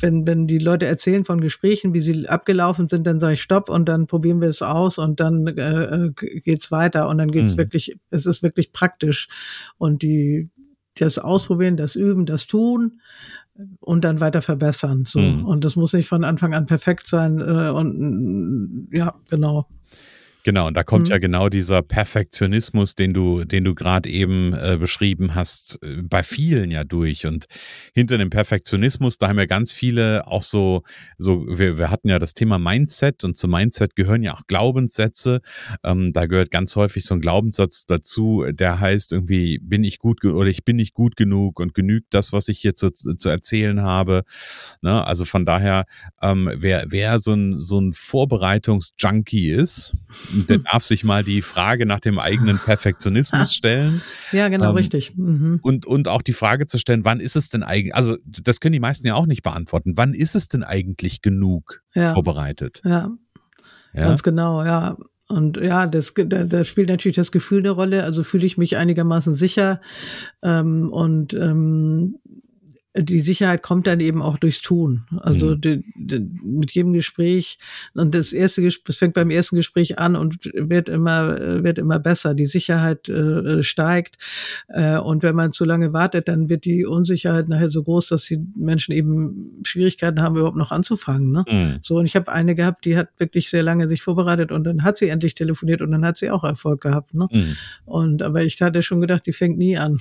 wenn, 0.00 0.26
wenn 0.26 0.46
die 0.46 0.58
Leute 0.58 0.86
erzählen 0.86 1.24
von 1.24 1.40
Gesprächen, 1.40 1.94
wie 1.94 2.00
sie 2.00 2.28
abgelaufen 2.28 2.88
sind, 2.88 3.06
dann 3.06 3.20
sage 3.20 3.34
ich 3.34 3.42
Stopp 3.42 3.68
und 3.68 3.88
dann 3.88 4.06
probieren 4.06 4.40
wir 4.40 4.48
es 4.48 4.62
aus 4.62 4.98
und 4.98 5.20
dann 5.20 5.46
äh, 5.46 6.06
äh 6.06 6.12
geht's 6.14 6.70
weiter 6.70 7.08
und 7.08 7.18
dann 7.18 7.30
geht's 7.30 7.54
mhm. 7.54 7.58
wirklich, 7.58 7.96
es 8.10 8.26
ist 8.26 8.42
wirklich 8.42 8.72
praktisch 8.72 9.28
und 9.78 10.02
die 10.02 10.50
das 10.98 11.18
Ausprobieren, 11.18 11.76
das 11.76 11.94
Üben, 11.96 12.26
das 12.26 12.46
Tun 12.46 13.00
und 13.78 14.04
dann 14.04 14.20
weiter 14.20 14.42
verbessern. 14.42 15.04
So 15.06 15.20
mhm. 15.20 15.46
und 15.46 15.64
das 15.64 15.76
muss 15.76 15.92
nicht 15.92 16.08
von 16.08 16.24
Anfang 16.24 16.54
an 16.54 16.66
perfekt 16.66 17.06
sein 17.06 17.38
äh, 17.38 17.70
und 17.70 18.88
ja 18.92 19.14
genau. 19.28 19.66
Genau, 20.42 20.66
und 20.66 20.74
da 20.74 20.82
kommt 20.82 21.08
mhm. 21.08 21.12
ja 21.12 21.18
genau 21.18 21.48
dieser 21.48 21.82
Perfektionismus, 21.82 22.94
den 22.94 23.12
du, 23.12 23.44
den 23.44 23.64
du 23.64 23.74
gerade 23.74 24.08
eben 24.08 24.54
äh, 24.54 24.78
beschrieben 24.78 25.34
hast, 25.34 25.78
äh, 25.82 26.02
bei 26.02 26.22
vielen 26.22 26.70
ja 26.70 26.84
durch. 26.84 27.26
Und 27.26 27.46
hinter 27.94 28.16
dem 28.16 28.30
Perfektionismus, 28.30 29.18
da 29.18 29.28
haben 29.28 29.38
ja 29.38 29.44
ganz 29.44 29.72
viele 29.72 30.26
auch 30.26 30.42
so, 30.42 30.82
so, 31.18 31.46
wir, 31.46 31.76
wir 31.76 31.90
hatten 31.90 32.08
ja 32.08 32.18
das 32.18 32.32
Thema 32.32 32.58
Mindset 32.58 33.22
und 33.24 33.36
zum 33.36 33.50
Mindset 33.50 33.96
gehören 33.96 34.22
ja 34.22 34.34
auch 34.34 34.46
Glaubenssätze. 34.46 35.40
Ähm, 35.84 36.12
da 36.14 36.26
gehört 36.26 36.50
ganz 36.50 36.74
häufig 36.74 37.04
so 37.04 37.14
ein 37.14 37.20
Glaubenssatz 37.20 37.84
dazu, 37.84 38.46
der 38.50 38.80
heißt 38.80 39.12
irgendwie, 39.12 39.58
bin 39.58 39.84
ich 39.84 39.98
gut 39.98 40.24
oder 40.24 40.48
ich 40.48 40.64
bin 40.64 40.76
nicht 40.76 40.94
gut 40.94 41.16
genug 41.16 41.60
und 41.60 41.74
genügt 41.74 42.14
das, 42.14 42.32
was 42.32 42.48
ich 42.48 42.60
hier 42.60 42.74
zu, 42.74 42.90
zu 42.90 43.28
erzählen 43.28 43.82
habe. 43.82 44.22
Ne? 44.80 45.06
Also 45.06 45.26
von 45.26 45.44
daher, 45.44 45.84
ähm, 46.22 46.50
wer, 46.54 46.84
wer 46.88 47.18
so 47.18 47.34
ein, 47.34 47.60
so 47.60 47.78
ein 47.78 47.92
Vorbereitungsjunkie 47.92 49.50
ist, 49.50 49.94
der 50.48 50.58
darf 50.58 50.84
sich 50.84 51.04
mal 51.04 51.24
die 51.24 51.42
Frage 51.42 51.86
nach 51.86 52.00
dem 52.00 52.18
eigenen 52.18 52.58
Perfektionismus 52.58 53.54
stellen. 53.54 54.00
Ja, 54.32 54.48
genau, 54.48 54.70
ähm, 54.70 54.76
richtig. 54.76 55.16
Mhm. 55.16 55.58
Und, 55.62 55.86
und 55.86 56.06
auch 56.06 56.22
die 56.22 56.32
Frage 56.32 56.66
zu 56.66 56.78
stellen, 56.78 57.04
wann 57.04 57.18
ist 57.18 57.34
es 57.34 57.48
denn 57.48 57.64
eigentlich, 57.64 57.94
also 57.96 58.16
das 58.24 58.60
können 58.60 58.74
die 58.74 58.80
meisten 58.80 59.06
ja 59.06 59.14
auch 59.16 59.26
nicht 59.26 59.42
beantworten, 59.42 59.94
wann 59.96 60.14
ist 60.14 60.36
es 60.36 60.46
denn 60.46 60.62
eigentlich 60.62 61.20
genug 61.20 61.82
ja. 61.94 62.12
vorbereitet? 62.12 62.80
Ja. 62.84 63.10
ja, 63.92 64.04
ganz 64.04 64.22
genau, 64.22 64.64
ja. 64.64 64.96
Und 65.30 65.56
ja, 65.56 65.86
das, 65.86 66.12
da, 66.14 66.44
da 66.44 66.64
spielt 66.64 66.88
natürlich 66.88 67.16
das 67.16 67.30
Gefühl 67.30 67.60
eine 67.60 67.70
Rolle. 67.70 68.02
Also 68.02 68.24
fühle 68.24 68.46
ich 68.46 68.58
mich 68.58 68.76
einigermaßen 68.76 69.34
sicher. 69.36 69.80
Ähm, 70.42 70.90
und 70.90 71.34
ähm, 71.34 72.16
die 72.96 73.20
Sicherheit 73.20 73.62
kommt 73.62 73.86
dann 73.86 74.00
eben 74.00 74.20
auch 74.20 74.36
durchs 74.36 74.62
Tun. 74.62 75.04
Also 75.20 75.50
mhm. 75.50 75.60
die, 75.60 75.84
die, 75.94 76.30
mit 76.42 76.72
jedem 76.72 76.92
Gespräch 76.92 77.58
und 77.94 78.14
das 78.14 78.32
erste 78.32 78.62
Gespräch, 78.62 78.84
das 78.84 78.96
fängt 78.96 79.14
beim 79.14 79.30
ersten 79.30 79.56
Gespräch 79.56 79.98
an 79.98 80.16
und 80.16 80.50
wird 80.54 80.88
immer 80.88 81.62
wird 81.62 81.78
immer 81.78 82.00
besser. 82.00 82.34
Die 82.34 82.46
Sicherheit 82.46 83.08
äh, 83.08 83.62
steigt 83.62 84.18
äh, 84.68 84.98
und 84.98 85.22
wenn 85.22 85.36
man 85.36 85.52
zu 85.52 85.64
lange 85.64 85.92
wartet, 85.92 86.26
dann 86.26 86.48
wird 86.48 86.64
die 86.64 86.84
Unsicherheit 86.84 87.48
nachher 87.48 87.70
so 87.70 87.82
groß, 87.84 88.08
dass 88.08 88.24
die 88.24 88.40
Menschen 88.56 88.92
eben 88.92 89.60
Schwierigkeiten 89.64 90.20
haben, 90.20 90.36
überhaupt 90.36 90.56
noch 90.56 90.72
anzufangen. 90.72 91.30
Ne? 91.30 91.44
Mhm. 91.48 91.78
So 91.82 91.98
und 91.98 92.06
ich 92.06 92.16
habe 92.16 92.32
eine 92.32 92.56
gehabt, 92.56 92.84
die 92.84 92.96
hat 92.96 93.08
wirklich 93.18 93.50
sehr 93.50 93.62
lange 93.62 93.88
sich 93.88 94.02
vorbereitet 94.02 94.50
und 94.50 94.64
dann 94.64 94.82
hat 94.82 94.98
sie 94.98 95.08
endlich 95.08 95.34
telefoniert 95.34 95.80
und 95.80 95.92
dann 95.92 96.04
hat 96.04 96.16
sie 96.16 96.30
auch 96.30 96.42
Erfolg 96.42 96.80
gehabt. 96.80 97.14
Ne? 97.14 97.28
Mhm. 97.30 97.56
Und 97.84 98.22
aber 98.22 98.42
ich 98.42 98.60
hatte 98.60 98.82
schon 98.82 99.00
gedacht, 99.00 99.26
die 99.26 99.32
fängt 99.32 99.58
nie 99.58 99.76
an. 99.76 100.00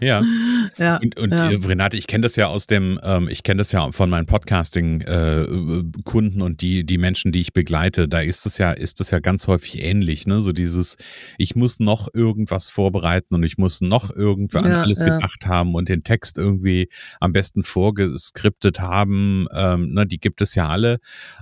ja. 0.00 0.22
ja. 0.78 0.98
Und, 1.02 1.18
und 1.18 1.32
ja. 1.32 1.48
Renate 1.48 1.95
ich 1.96 2.06
kenne 2.06 2.22
das 2.22 2.36
ja 2.36 2.48
aus 2.48 2.66
dem, 2.66 3.00
ähm, 3.02 3.28
ich 3.28 3.42
kenne 3.42 3.58
das 3.58 3.72
ja 3.72 3.90
von 3.90 4.10
meinen 4.10 4.26
Podcasting-Kunden 4.26 6.40
äh, 6.40 6.42
und 6.42 6.60
die, 6.60 6.84
die 6.84 6.98
Menschen, 6.98 7.32
die 7.32 7.40
ich 7.40 7.52
begleite, 7.52 8.08
da 8.08 8.20
ist 8.20 8.46
es 8.46 8.58
ja, 8.58 8.72
ist 8.72 9.00
es 9.00 9.10
ja 9.10 9.18
ganz 9.18 9.46
häufig 9.46 9.82
ähnlich, 9.82 10.26
ne? 10.26 10.40
So 10.40 10.52
dieses, 10.52 10.96
ich 11.38 11.56
muss 11.56 11.80
noch 11.80 12.08
irgendwas 12.12 12.68
vorbereiten 12.68 13.34
und 13.34 13.42
ich 13.42 13.58
muss 13.58 13.80
noch 13.80 14.14
irgendwie 14.14 14.58
an 14.58 14.72
alles 14.72 15.00
ja. 15.00 15.16
gedacht 15.16 15.46
haben 15.46 15.74
und 15.74 15.88
den 15.88 16.04
Text 16.04 16.38
irgendwie 16.38 16.88
am 17.20 17.32
besten 17.32 17.62
vorgeskriptet 17.62 18.80
haben, 18.80 19.46
ähm, 19.52 19.92
ne? 19.92 20.06
Die 20.06 20.18
gibt 20.18 20.40
es 20.42 20.54
ja 20.54 20.68
alle. 20.68 20.98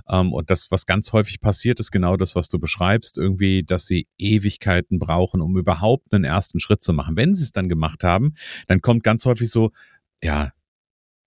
Ähm, 0.09 0.33
und 0.33 0.49
das, 0.49 0.71
was 0.71 0.85
ganz 0.85 1.13
häufig 1.13 1.41
passiert, 1.41 1.79
ist 1.79 1.91
genau 1.91 2.17
das, 2.17 2.35
was 2.35 2.49
du 2.49 2.59
beschreibst, 2.59 3.17
irgendwie, 3.17 3.63
dass 3.63 3.85
sie 3.85 4.07
Ewigkeiten 4.17 4.99
brauchen, 4.99 5.41
um 5.41 5.57
überhaupt 5.57 6.13
einen 6.13 6.23
ersten 6.23 6.59
Schritt 6.59 6.81
zu 6.81 6.93
machen. 6.93 7.17
Wenn 7.17 7.35
sie 7.35 7.43
es 7.43 7.51
dann 7.51 7.69
gemacht 7.69 8.03
haben, 8.03 8.33
dann 8.67 8.81
kommt 8.81 9.03
ganz 9.03 9.25
häufig 9.25 9.49
so, 9.49 9.71
ja, 10.25 10.51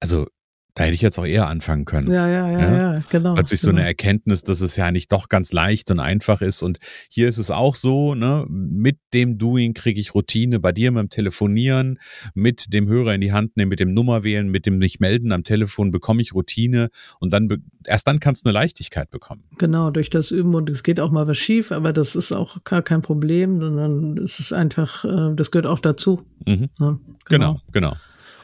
also 0.01 0.27
da 0.75 0.85
hätte 0.85 0.95
ich 0.95 1.03
jetzt 1.03 1.19
auch 1.19 1.27
eher 1.27 1.49
anfangen 1.49 1.85
können. 1.85 2.09
Ja, 2.09 2.29
ja, 2.29 2.51
ja, 2.53 2.61
ja, 2.61 2.95
ja 2.95 3.03
genau. 3.11 3.35
Plötzlich 3.35 3.61
genau. 3.61 3.73
so 3.73 3.77
eine 3.77 3.87
Erkenntnis, 3.87 4.43
dass 4.43 4.61
es 4.61 4.77
ja 4.77 4.93
nicht 4.93 5.11
doch 5.11 5.29
ganz 5.29 5.53
leicht 5.53 5.91
und 5.91 5.99
einfach 5.99 6.41
ist. 6.41 6.63
Und 6.63 6.79
hier 7.11 7.29
ist 7.29 7.39
es 7.39 7.51
auch 7.51 7.75
so, 7.75 8.15
ne, 8.15 8.47
mit 8.49 8.99
dem 9.13 9.39
Doing 9.39 9.75
kriege 9.75 10.01
ich 10.01 10.15
Routine, 10.15 10.61
bei 10.61 10.71
dir 10.71 10.93
mit 10.93 11.03
dem 11.03 11.11
Telefonieren, 11.11 11.99
mit 12.35 12.73
dem 12.73 12.87
Hörer 12.89 13.15
in 13.15 13.21
die 13.21 13.33
Hand 13.33 13.57
nehmen, 13.57 13.71
mit 13.71 13.81
dem 13.81 13.93
Nummer 13.93 14.23
wählen, 14.23 14.49
mit 14.49 14.67
dem 14.67 14.79
nicht 14.79 15.01
melden 15.01 15.33
am 15.33 15.43
Telefon 15.43 15.91
bekomme 15.91 16.23
ich 16.23 16.33
Routine 16.33 16.91
und 17.19 17.33
dann 17.33 17.49
erst 17.85 18.07
dann 18.07 18.21
kannst 18.21 18.47
du 18.47 18.51
eine 18.51 18.55
Leichtigkeit 18.55 19.11
bekommen. 19.11 19.43
Genau, 19.59 19.91
durch 19.91 20.11
das 20.11 20.31
Üben 20.31 20.55
und 20.55 20.71
es 20.71 20.85
geht 20.85 21.01
auch 21.01 21.11
mal 21.11 21.27
was 21.27 21.39
schief, 21.39 21.73
aber 21.73 21.93
das 21.93 22.15
ist 22.15 22.31
auch 22.31 22.63
gar 22.63 22.83
kein 22.83 23.03
Problem, 23.03 23.59
sondern 23.61 24.17
es 24.19 24.39
ist 24.39 24.53
einfach, 24.53 25.05
äh, 25.05 25.35
das 25.35 25.51
gehört 25.51 25.67
auch 25.67 25.81
dazu. 25.81 26.25
Mhm. 26.47 26.69
Ja, 26.79 26.99
genau, 27.29 27.61
genau. 27.63 27.63
genau. 27.73 27.97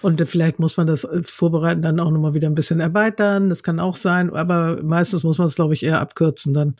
Und 0.04 0.20
vielleicht 0.26 0.58
muss 0.58 0.76
man 0.76 0.86
das 0.86 1.04
äh, 1.04 1.22
Vorbereiten 1.22 1.80
dann 1.80 1.98
auch 1.98 2.10
nochmal 2.10 2.34
wieder 2.34 2.46
ein 2.46 2.54
bisschen 2.54 2.78
erweitern. 2.78 3.48
Das 3.48 3.62
kann 3.62 3.80
auch 3.80 3.96
sein. 3.96 4.30
Aber 4.30 4.82
meistens 4.82 5.24
muss 5.24 5.38
man 5.38 5.46
es, 5.46 5.54
glaube 5.54 5.72
ich, 5.72 5.82
eher 5.82 5.98
abkürzen. 5.98 6.52
Dann 6.52 6.76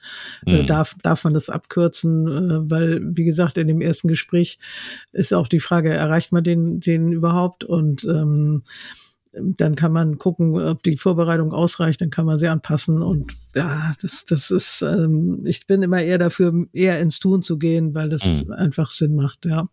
äh, 0.46 0.60
mhm. 0.60 0.66
darf, 0.66 0.94
darf 1.02 1.24
man 1.24 1.32
das 1.32 1.48
abkürzen, 1.48 2.28
äh, 2.28 2.70
weil, 2.70 3.00
wie 3.02 3.24
gesagt, 3.24 3.56
in 3.56 3.66
dem 3.66 3.80
ersten 3.80 4.08
Gespräch 4.08 4.58
ist 5.12 5.32
auch 5.32 5.48
die 5.48 5.60
Frage, 5.60 5.90
erreicht 5.90 6.32
man 6.32 6.44
den, 6.44 6.80
den 6.80 7.12
überhaupt? 7.12 7.64
Und 7.64 8.04
ähm, 8.04 8.62
dann 9.32 9.74
kann 9.74 9.92
man 9.92 10.18
gucken, 10.18 10.60
ob 10.60 10.82
die 10.82 10.98
Vorbereitung 10.98 11.52
ausreicht, 11.52 12.02
dann 12.02 12.10
kann 12.10 12.26
man 12.26 12.38
sie 12.38 12.48
anpassen. 12.48 13.00
Und 13.00 13.32
ja, 13.54 13.92
das, 14.02 14.26
das 14.26 14.50
ist, 14.50 14.82
ähm, 14.82 15.40
ich 15.46 15.66
bin 15.66 15.82
immer 15.82 16.02
eher 16.02 16.18
dafür, 16.18 16.66
eher 16.74 17.00
ins 17.00 17.20
Tun 17.20 17.42
zu 17.42 17.56
gehen, 17.56 17.94
weil 17.94 18.10
das 18.10 18.44
mhm. 18.44 18.52
einfach 18.52 18.90
Sinn 18.90 19.16
macht, 19.16 19.46
ja. 19.46 19.66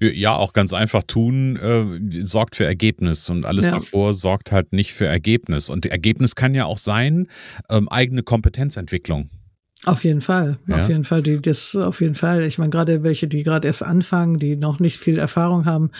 Ja, 0.00 0.36
auch 0.36 0.52
ganz 0.52 0.72
einfach 0.72 1.02
tun, 1.02 1.56
äh, 1.56 2.24
sorgt 2.24 2.56
für 2.56 2.64
Ergebnis 2.64 3.28
und 3.30 3.44
alles 3.44 3.66
ja. 3.66 3.72
davor 3.72 4.14
sorgt 4.14 4.52
halt 4.52 4.72
nicht 4.72 4.92
für 4.92 5.06
Ergebnis. 5.06 5.68
Und 5.70 5.86
Ergebnis 5.86 6.34
kann 6.34 6.54
ja 6.54 6.64
auch 6.64 6.78
sein, 6.78 7.28
ähm, 7.68 7.88
eigene 7.88 8.22
Kompetenzentwicklung. 8.22 9.30
Auf 9.86 10.04
jeden 10.04 10.20
Fall, 10.20 10.58
ja. 10.66 10.76
auf 10.76 10.88
jeden 10.88 11.04
Fall, 11.04 11.22
die 11.22 11.40
das 11.40 11.74
auf 11.74 12.02
jeden 12.02 12.14
Fall. 12.14 12.44
Ich 12.44 12.58
meine 12.58 12.68
gerade 12.68 13.02
welche, 13.02 13.28
die 13.28 13.42
gerade 13.42 13.66
erst 13.66 13.82
anfangen, 13.82 14.38
die 14.38 14.56
noch 14.56 14.78
nicht 14.78 14.98
viel 14.98 15.18
Erfahrung 15.18 15.64
haben, 15.64 15.90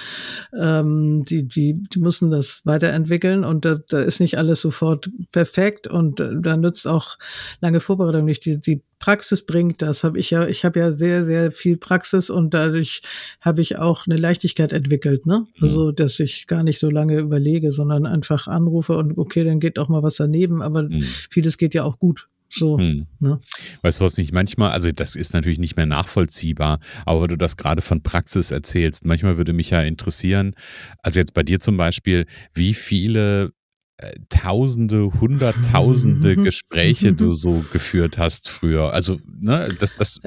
ähm, 0.55 1.25
die 1.25 1.49
die 1.49 1.83
die 1.83 1.99
müssen 1.99 2.31
das 2.31 2.61
weiterentwickeln 2.65 3.43
und 3.43 3.65
da, 3.65 3.79
da 3.89 4.01
ist 4.01 4.21
nicht 4.21 4.37
alles 4.37 4.61
sofort 4.61 5.09
perfekt 5.33 5.87
und 5.87 6.21
da 6.21 6.59
nützt 6.59 6.87
auch 6.87 7.17
lange 7.63 7.81
Vorbereitung 7.81 8.27
nicht. 8.27 8.45
Die 8.45 8.61
die 8.61 8.83
Praxis 8.99 9.47
bringt 9.47 9.81
das. 9.81 10.05
Habe 10.05 10.19
ich 10.19 10.31
ja, 10.31 10.47
ich 10.47 10.67
habe 10.67 10.79
ja 10.79 10.93
sehr 10.93 11.25
sehr 11.25 11.51
viel 11.51 11.79
Praxis 11.79 12.29
und 12.29 12.53
dadurch 12.53 13.01
habe 13.41 13.63
ich 13.63 13.79
auch 13.79 14.07
eine 14.07 14.17
Leichtigkeit 14.17 14.75
entwickelt, 14.75 15.25
ne? 15.25 15.47
Mhm. 15.57 15.63
Also 15.63 15.91
dass 15.91 16.21
ich 16.21 16.47
gar 16.47 16.65
nicht 16.65 16.81
so 16.81 16.91
lange 16.91 17.19
überlege, 17.19 17.73
sondern 17.73 18.05
einfach 18.05 18.47
anrufe 18.47 18.99
und 18.99 19.17
okay, 19.17 19.43
dann 19.43 19.59
geht 19.59 19.79
auch 19.79 19.89
mal 19.89 20.03
was 20.03 20.17
daneben, 20.17 20.61
aber 20.61 20.83
mhm. 20.83 21.01
vieles 21.01 21.57
geht 21.57 21.73
ja 21.73 21.85
auch 21.85 21.99
gut. 21.99 22.29
So, 22.51 22.79
hm. 22.79 23.07
ne? 23.21 23.41
Weißt 23.83 24.01
du 24.01 24.05
was 24.05 24.17
nicht 24.17 24.33
manchmal, 24.33 24.73
also 24.73 24.91
das 24.91 25.15
ist 25.15 25.33
natürlich 25.35 25.61
nicht 25.61 25.77
mehr 25.77 25.87
nachvollziehbar, 25.87 26.81
aber 27.07 27.29
du 27.29 27.37
das 27.37 27.57
gerade 27.57 27.81
von 27.81 28.03
Praxis 28.03 28.51
erzählst, 28.51 29.05
manchmal 29.05 29.37
würde 29.37 29.53
mich 29.53 29.71
ja 29.71 29.83
interessieren, 29.83 30.55
also 30.99 31.21
jetzt 31.21 31.33
bei 31.33 31.45
dir 31.45 31.61
zum 31.61 31.77
Beispiel, 31.77 32.27
wie 32.53 32.75
viele 32.75 33.53
äh, 33.99 34.15
Tausende, 34.31 35.13
Hunderttausende 35.21 36.35
Gespräche 36.45 37.13
du 37.13 37.35
so 37.35 37.63
geführt 37.73 38.17
hast 38.17 38.49
früher. 38.49 38.93
Also, 38.93 39.21
ne, 39.39 39.69
das, 39.79 39.91
das, 39.97 40.19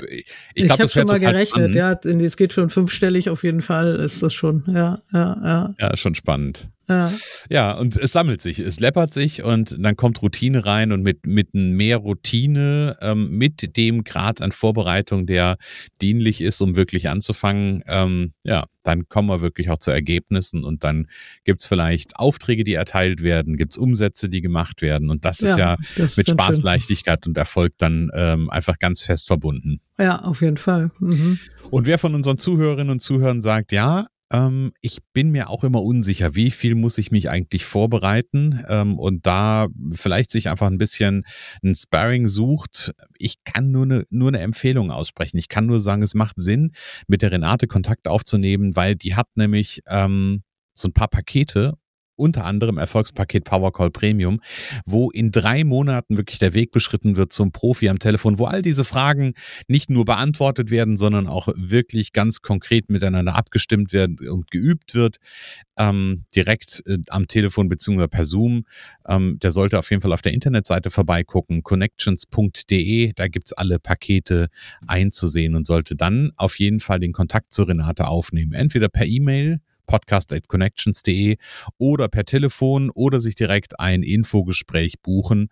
ich 0.54 0.66
glaube, 0.66 0.84
das 0.84 0.96
wäre 0.96 1.08
schon 1.08 1.16
mal 1.16 1.20
gerechnet, 1.20 1.74
spannend. 1.74 1.76
ja, 1.76 2.26
es 2.26 2.38
geht 2.38 2.54
schon 2.54 2.70
fünfstellig 2.70 3.30
auf 3.30 3.44
jeden 3.44 3.62
Fall, 3.62 3.96
ist 3.96 4.22
das 4.22 4.34
schon, 4.34 4.64
ja, 4.68 5.02
ja, 5.12 5.38
ja. 5.44 5.76
Ja, 5.80 5.98
schon 5.98 6.14
spannend. 6.14 6.70
Ja. 6.90 7.12
ja, 7.50 7.72
und 7.72 7.96
es 7.96 8.12
sammelt 8.12 8.42
sich, 8.42 8.60
es 8.60 8.82
läppert 8.82 9.14
sich 9.14 9.42
und 9.42 9.78
dann 9.80 9.96
kommt 9.96 10.22
Routine 10.22 10.66
rein 10.66 10.92
und 10.92 11.02
mit, 11.02 11.26
mit 11.26 11.54
mehr 11.54 11.98
Routine, 11.98 12.98
ähm, 13.00 13.30
mit 13.38 13.78
dem 13.78 14.04
Grad 14.04 14.42
an 14.42 14.52
Vorbereitung, 14.52 15.26
der 15.26 15.56
dienlich 16.02 16.42
ist, 16.42 16.62
um 16.62 16.76
wirklich 16.76 17.08
anzufangen, 17.08 17.84
ähm, 17.88 18.34
ja, 18.44 18.66
dann 18.84 19.08
kommen 19.08 19.30
wir 19.30 19.40
wirklich 19.40 19.70
auch 19.70 19.78
zu 19.78 19.92
Ergebnissen 19.92 20.66
und 20.66 20.84
dann 20.84 21.08
gibt's 21.46 21.66
vielleicht 21.66 22.18
Aufträge, 22.18 22.66
die 22.66 22.74
erteilt 22.74 23.24
werden, 23.24 23.56
gibt's 23.56 23.78
Umsätze, 23.78 24.28
die 24.28 24.42
gemacht 24.42 24.82
werden 24.82 25.10
und 25.10 25.24
das 25.24 25.40
ist 25.40 25.58
ja, 25.58 25.78
das 25.96 26.18
mit 26.18 26.30
Spaß, 26.30 26.58
schön. 26.58 26.66
Leichtigkeit 26.66 27.26
und 27.26 27.38
Erfolg 27.38 27.74
dann 27.78 28.12
ähm, 28.14 28.50
einfach 28.50 28.78
ganz 28.78 29.02
fest 29.02 29.28
verbunden. 29.28 29.80
Ja, 29.98 30.22
auf 30.24 30.42
jeden 30.42 30.58
Fall. 30.58 30.92
Mhm. 31.00 31.40
Und 31.72 31.86
wer 31.86 31.98
von 31.98 32.14
unseren 32.14 32.38
Zuhörerinnen 32.38 32.90
und 32.90 33.00
Zuhörern 33.00 33.42
sagt, 33.42 33.72
ja, 33.72 34.08
ähm, 34.34 34.74
ich 34.82 34.98
bin 35.14 35.30
mir 35.30 35.50
auch 35.50 35.64
immer 35.64 35.82
unsicher, 35.82 36.36
wie 36.36 36.52
viel 36.52 36.76
muss 36.76 36.98
ich 36.98 37.12
mich 37.12 37.30
eigentlich 37.30 37.66
vorbereiten 37.66 38.64
ähm, 38.68 38.98
und 39.00 39.26
da 39.26 39.68
vielleicht 39.92 40.32
sich 40.32 40.50
einfach 40.50 40.68
ein 40.68 40.80
bisschen 40.80 41.24
ein 41.64 41.76
Sparring 41.76 42.28
sucht. 42.28 42.94
Ich 43.18 43.44
kann 43.44 43.72
nur 43.72 43.84
eine, 43.84 44.06
nur 44.10 44.30
eine 44.30 44.40
Empfehlung 44.40 44.92
aussprechen. 44.92 45.38
Ich 45.38 45.50
kann 45.50 45.68
nur 45.68 45.80
sagen, 45.80 46.02
es 46.02 46.16
macht 46.16 46.36
Sinn, 46.38 46.72
mit 47.08 47.22
der 47.22 47.32
Renate 47.32 47.68
Kontakt 47.68 48.08
aufzunehmen, 48.08 48.76
weil 48.76 48.96
die 48.96 49.16
hat 49.16 49.28
nämlich 49.36 49.82
ähm, 49.88 50.42
so 50.74 50.88
ein 50.88 50.94
paar 50.94 51.08
Pakete 51.10 51.78
unter 52.16 52.46
anderem 52.46 52.78
Erfolgspaket 52.78 53.44
Powercall 53.44 53.92
Premium, 53.92 54.42
wo 54.86 55.10
in 55.12 55.32
drei 55.32 55.64
Monaten 55.64 56.18
wirklich 56.18 56.40
der 56.40 56.54
Weg 56.54 56.72
beschritten 56.72 57.16
wird 57.16 57.34
zum 57.34 57.52
Profi 57.52 57.90
am 57.90 58.00
Telefon, 58.00 58.40
wo 58.40 58.46
all 58.46 58.62
diese 58.62 58.84
Fragen 58.84 59.34
nicht 59.68 59.90
nur 59.90 60.06
beantwortet 60.06 60.72
werden, 60.72 60.98
sondern 60.98 61.28
auch 61.28 61.48
wirklich 61.56 62.14
ganz 62.14 62.42
konkret 62.42 62.90
miteinander 62.90 63.36
abgestimmt 63.36 63.94
werden 63.94 64.18
und 64.30 64.52
geübt 64.52 64.96
wird, 64.96 65.18
ähm, 65.78 66.24
direkt 66.36 66.84
äh, 66.88 66.98
am 67.10 67.28
Telefon 67.28 67.70
bzw. 67.70 68.08
per 68.08 68.26
Zoom. 68.26 68.66
Ähm, 69.08 69.40
der 69.42 69.52
sollte 69.52 69.80
auf 69.80 69.90
jeden 69.90 70.02
Fall 70.02 70.14
auf 70.14 70.22
der 70.22 70.34
Internetseite 70.34 70.90
vorbeigucken, 70.90 71.64
connections.de, 71.64 73.14
da 73.16 73.28
gibt's 73.28 73.54
alle 73.54 73.80
Pakete 73.80 74.48
einzusehen 74.88 75.56
und 75.56 75.66
sollte 75.66 75.96
dann 75.96 76.32
auf 76.36 76.60
jeden 76.60 76.80
Fall 76.80 77.00
den 77.00 77.14
Kontakt 77.14 77.54
zu 77.54 77.64
Renate 77.64 78.08
aufnehmen. 78.08 78.54
Entweder 78.54 78.90
per 78.90 79.06
E-Mail, 79.06 79.60
podcast.connections.de 79.86 81.38
oder 81.78 82.08
per 82.08 82.26
Telefon 82.26 82.90
oder 82.90 83.20
sich 83.20 83.36
direkt 83.36 83.80
ein 83.80 84.04
Infogespräch 84.04 85.02
buchen. 85.02 85.50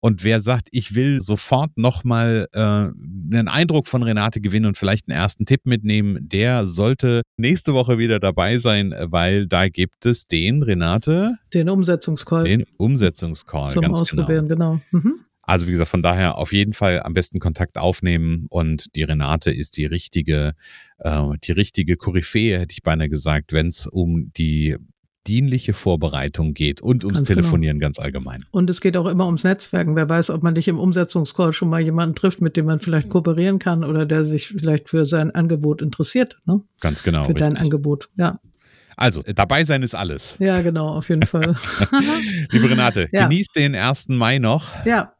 Und 0.00 0.24
wer 0.24 0.40
sagt, 0.40 0.68
ich 0.70 0.94
will 0.94 1.20
sofort 1.20 1.76
nochmal 1.76 2.46
äh, 2.52 2.60
einen 2.60 3.48
Eindruck 3.48 3.86
von 3.86 4.02
Renate 4.02 4.40
gewinnen 4.40 4.66
und 4.66 4.78
vielleicht 4.78 5.08
einen 5.08 5.18
ersten 5.18 5.44
Tipp 5.44 5.62
mitnehmen, 5.64 6.28
der 6.28 6.66
sollte 6.66 7.22
nächste 7.36 7.74
Woche 7.74 7.98
wieder 7.98 8.18
dabei 8.18 8.58
sein, 8.58 8.94
weil 8.98 9.46
da 9.46 9.68
gibt 9.68 10.06
es 10.06 10.26
den, 10.26 10.62
Renate? 10.62 11.36
Den 11.52 11.68
Umsetzungscall. 11.68 12.44
Den 12.44 12.64
Umsetzungscall. 12.78 13.72
Zum 13.72 13.82
ganz 13.82 14.10
genau. 14.10 14.22
Ausprobieren, 14.22 14.48
genau. 14.48 14.80
genau. 14.90 15.04
Mhm. 15.04 15.24
Also 15.50 15.66
wie 15.66 15.72
gesagt, 15.72 15.90
von 15.90 16.00
daher 16.00 16.38
auf 16.38 16.52
jeden 16.52 16.74
Fall 16.74 17.02
am 17.02 17.12
besten 17.12 17.40
Kontakt 17.40 17.76
aufnehmen 17.76 18.46
und 18.50 18.94
die 18.94 19.02
Renate 19.02 19.50
ist 19.50 19.76
die 19.78 19.84
richtige, 19.84 20.54
äh, 20.98 21.22
die 21.42 21.50
richtige 21.50 21.96
Koryphäe, 21.96 22.60
hätte 22.60 22.72
ich 22.72 22.84
beinahe 22.84 23.08
gesagt, 23.08 23.52
wenn 23.52 23.66
es 23.66 23.88
um 23.88 24.30
die 24.36 24.76
dienliche 25.26 25.72
Vorbereitung 25.72 26.54
geht 26.54 26.80
und 26.80 27.02
ums 27.02 27.18
ganz 27.18 27.28
genau. 27.28 27.40
Telefonieren 27.40 27.78
genau. 27.80 27.86
ganz 27.88 27.98
allgemein. 27.98 28.44
Und 28.52 28.70
es 28.70 28.80
geht 28.80 28.96
auch 28.96 29.06
immer 29.06 29.26
ums 29.26 29.42
Netzwerken. 29.42 29.96
Wer 29.96 30.08
weiß, 30.08 30.30
ob 30.30 30.44
man 30.44 30.54
nicht 30.54 30.68
im 30.68 30.78
Umsetzungscall 30.78 31.52
schon 31.52 31.68
mal 31.68 31.80
jemanden 31.80 32.14
trifft, 32.14 32.40
mit 32.40 32.56
dem 32.56 32.66
man 32.66 32.78
vielleicht 32.78 33.08
kooperieren 33.08 33.58
kann 33.58 33.82
oder 33.82 34.06
der 34.06 34.24
sich 34.24 34.46
vielleicht 34.46 34.88
für 34.88 35.04
sein 35.04 35.32
Angebot 35.32 35.82
interessiert. 35.82 36.38
Ne? 36.44 36.60
Ganz 36.80 37.02
genau. 37.02 37.24
Für 37.24 37.30
richtig. 37.30 37.48
dein 37.48 37.56
Angebot, 37.56 38.08
ja. 38.16 38.38
Also, 38.96 39.22
dabei 39.22 39.64
sein 39.64 39.82
ist 39.82 39.96
alles. 39.96 40.36
Ja, 40.38 40.62
genau, 40.62 40.90
auf 40.90 41.08
jeden 41.08 41.26
Fall. 41.26 41.56
Liebe 42.50 42.70
Renate, 42.70 43.08
ja. 43.10 43.24
genießt 43.24 43.56
den 43.56 43.74
1. 43.74 44.10
Mai 44.10 44.38
noch. 44.38 44.84
Ja, 44.84 45.14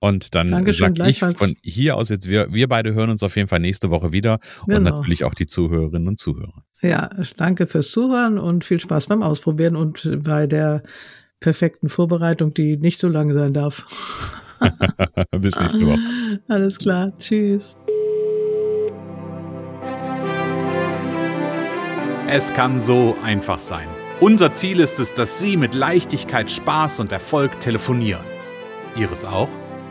und 0.00 0.34
dann 0.34 0.48
Dankeschön, 0.48 0.94
sag 0.96 1.08
ich 1.08 1.18
von 1.18 1.56
hier 1.62 1.96
aus 1.96 2.08
jetzt, 2.08 2.28
wir, 2.28 2.52
wir 2.52 2.68
beide 2.68 2.94
hören 2.94 3.10
uns 3.10 3.22
auf 3.22 3.36
jeden 3.36 3.48
Fall 3.48 3.60
nächste 3.60 3.90
Woche 3.90 4.12
wieder 4.12 4.38
genau. 4.66 4.78
und 4.78 4.84
natürlich 4.84 5.24
auch 5.24 5.34
die 5.34 5.46
Zuhörerinnen 5.46 6.06
und 6.06 6.18
Zuhörer. 6.18 6.64
Ja, 6.82 7.10
danke 7.36 7.66
fürs 7.66 7.90
Zuhören 7.90 8.38
und 8.38 8.64
viel 8.64 8.78
Spaß 8.78 9.06
beim 9.06 9.22
Ausprobieren 9.22 9.74
und 9.74 10.22
bei 10.22 10.46
der 10.46 10.82
perfekten 11.40 11.88
Vorbereitung, 11.88 12.54
die 12.54 12.76
nicht 12.76 13.00
so 13.00 13.08
lange 13.08 13.34
sein 13.34 13.52
darf. 13.52 14.36
Bis 15.40 15.58
nächste 15.58 15.86
Woche. 15.86 15.98
Alles 16.48 16.78
klar. 16.78 17.16
Tschüss. 17.16 17.76
Es 22.30 22.52
kann 22.52 22.80
so 22.80 23.16
einfach 23.24 23.58
sein. 23.58 23.88
Unser 24.20 24.52
Ziel 24.52 24.80
ist 24.80 25.00
es, 25.00 25.14
dass 25.14 25.38
Sie 25.38 25.56
mit 25.56 25.74
Leichtigkeit, 25.74 26.50
Spaß 26.50 27.00
und 27.00 27.12
Erfolg 27.12 27.60
telefonieren. 27.60 28.24
Ihres 28.96 29.24
auch? 29.24 29.48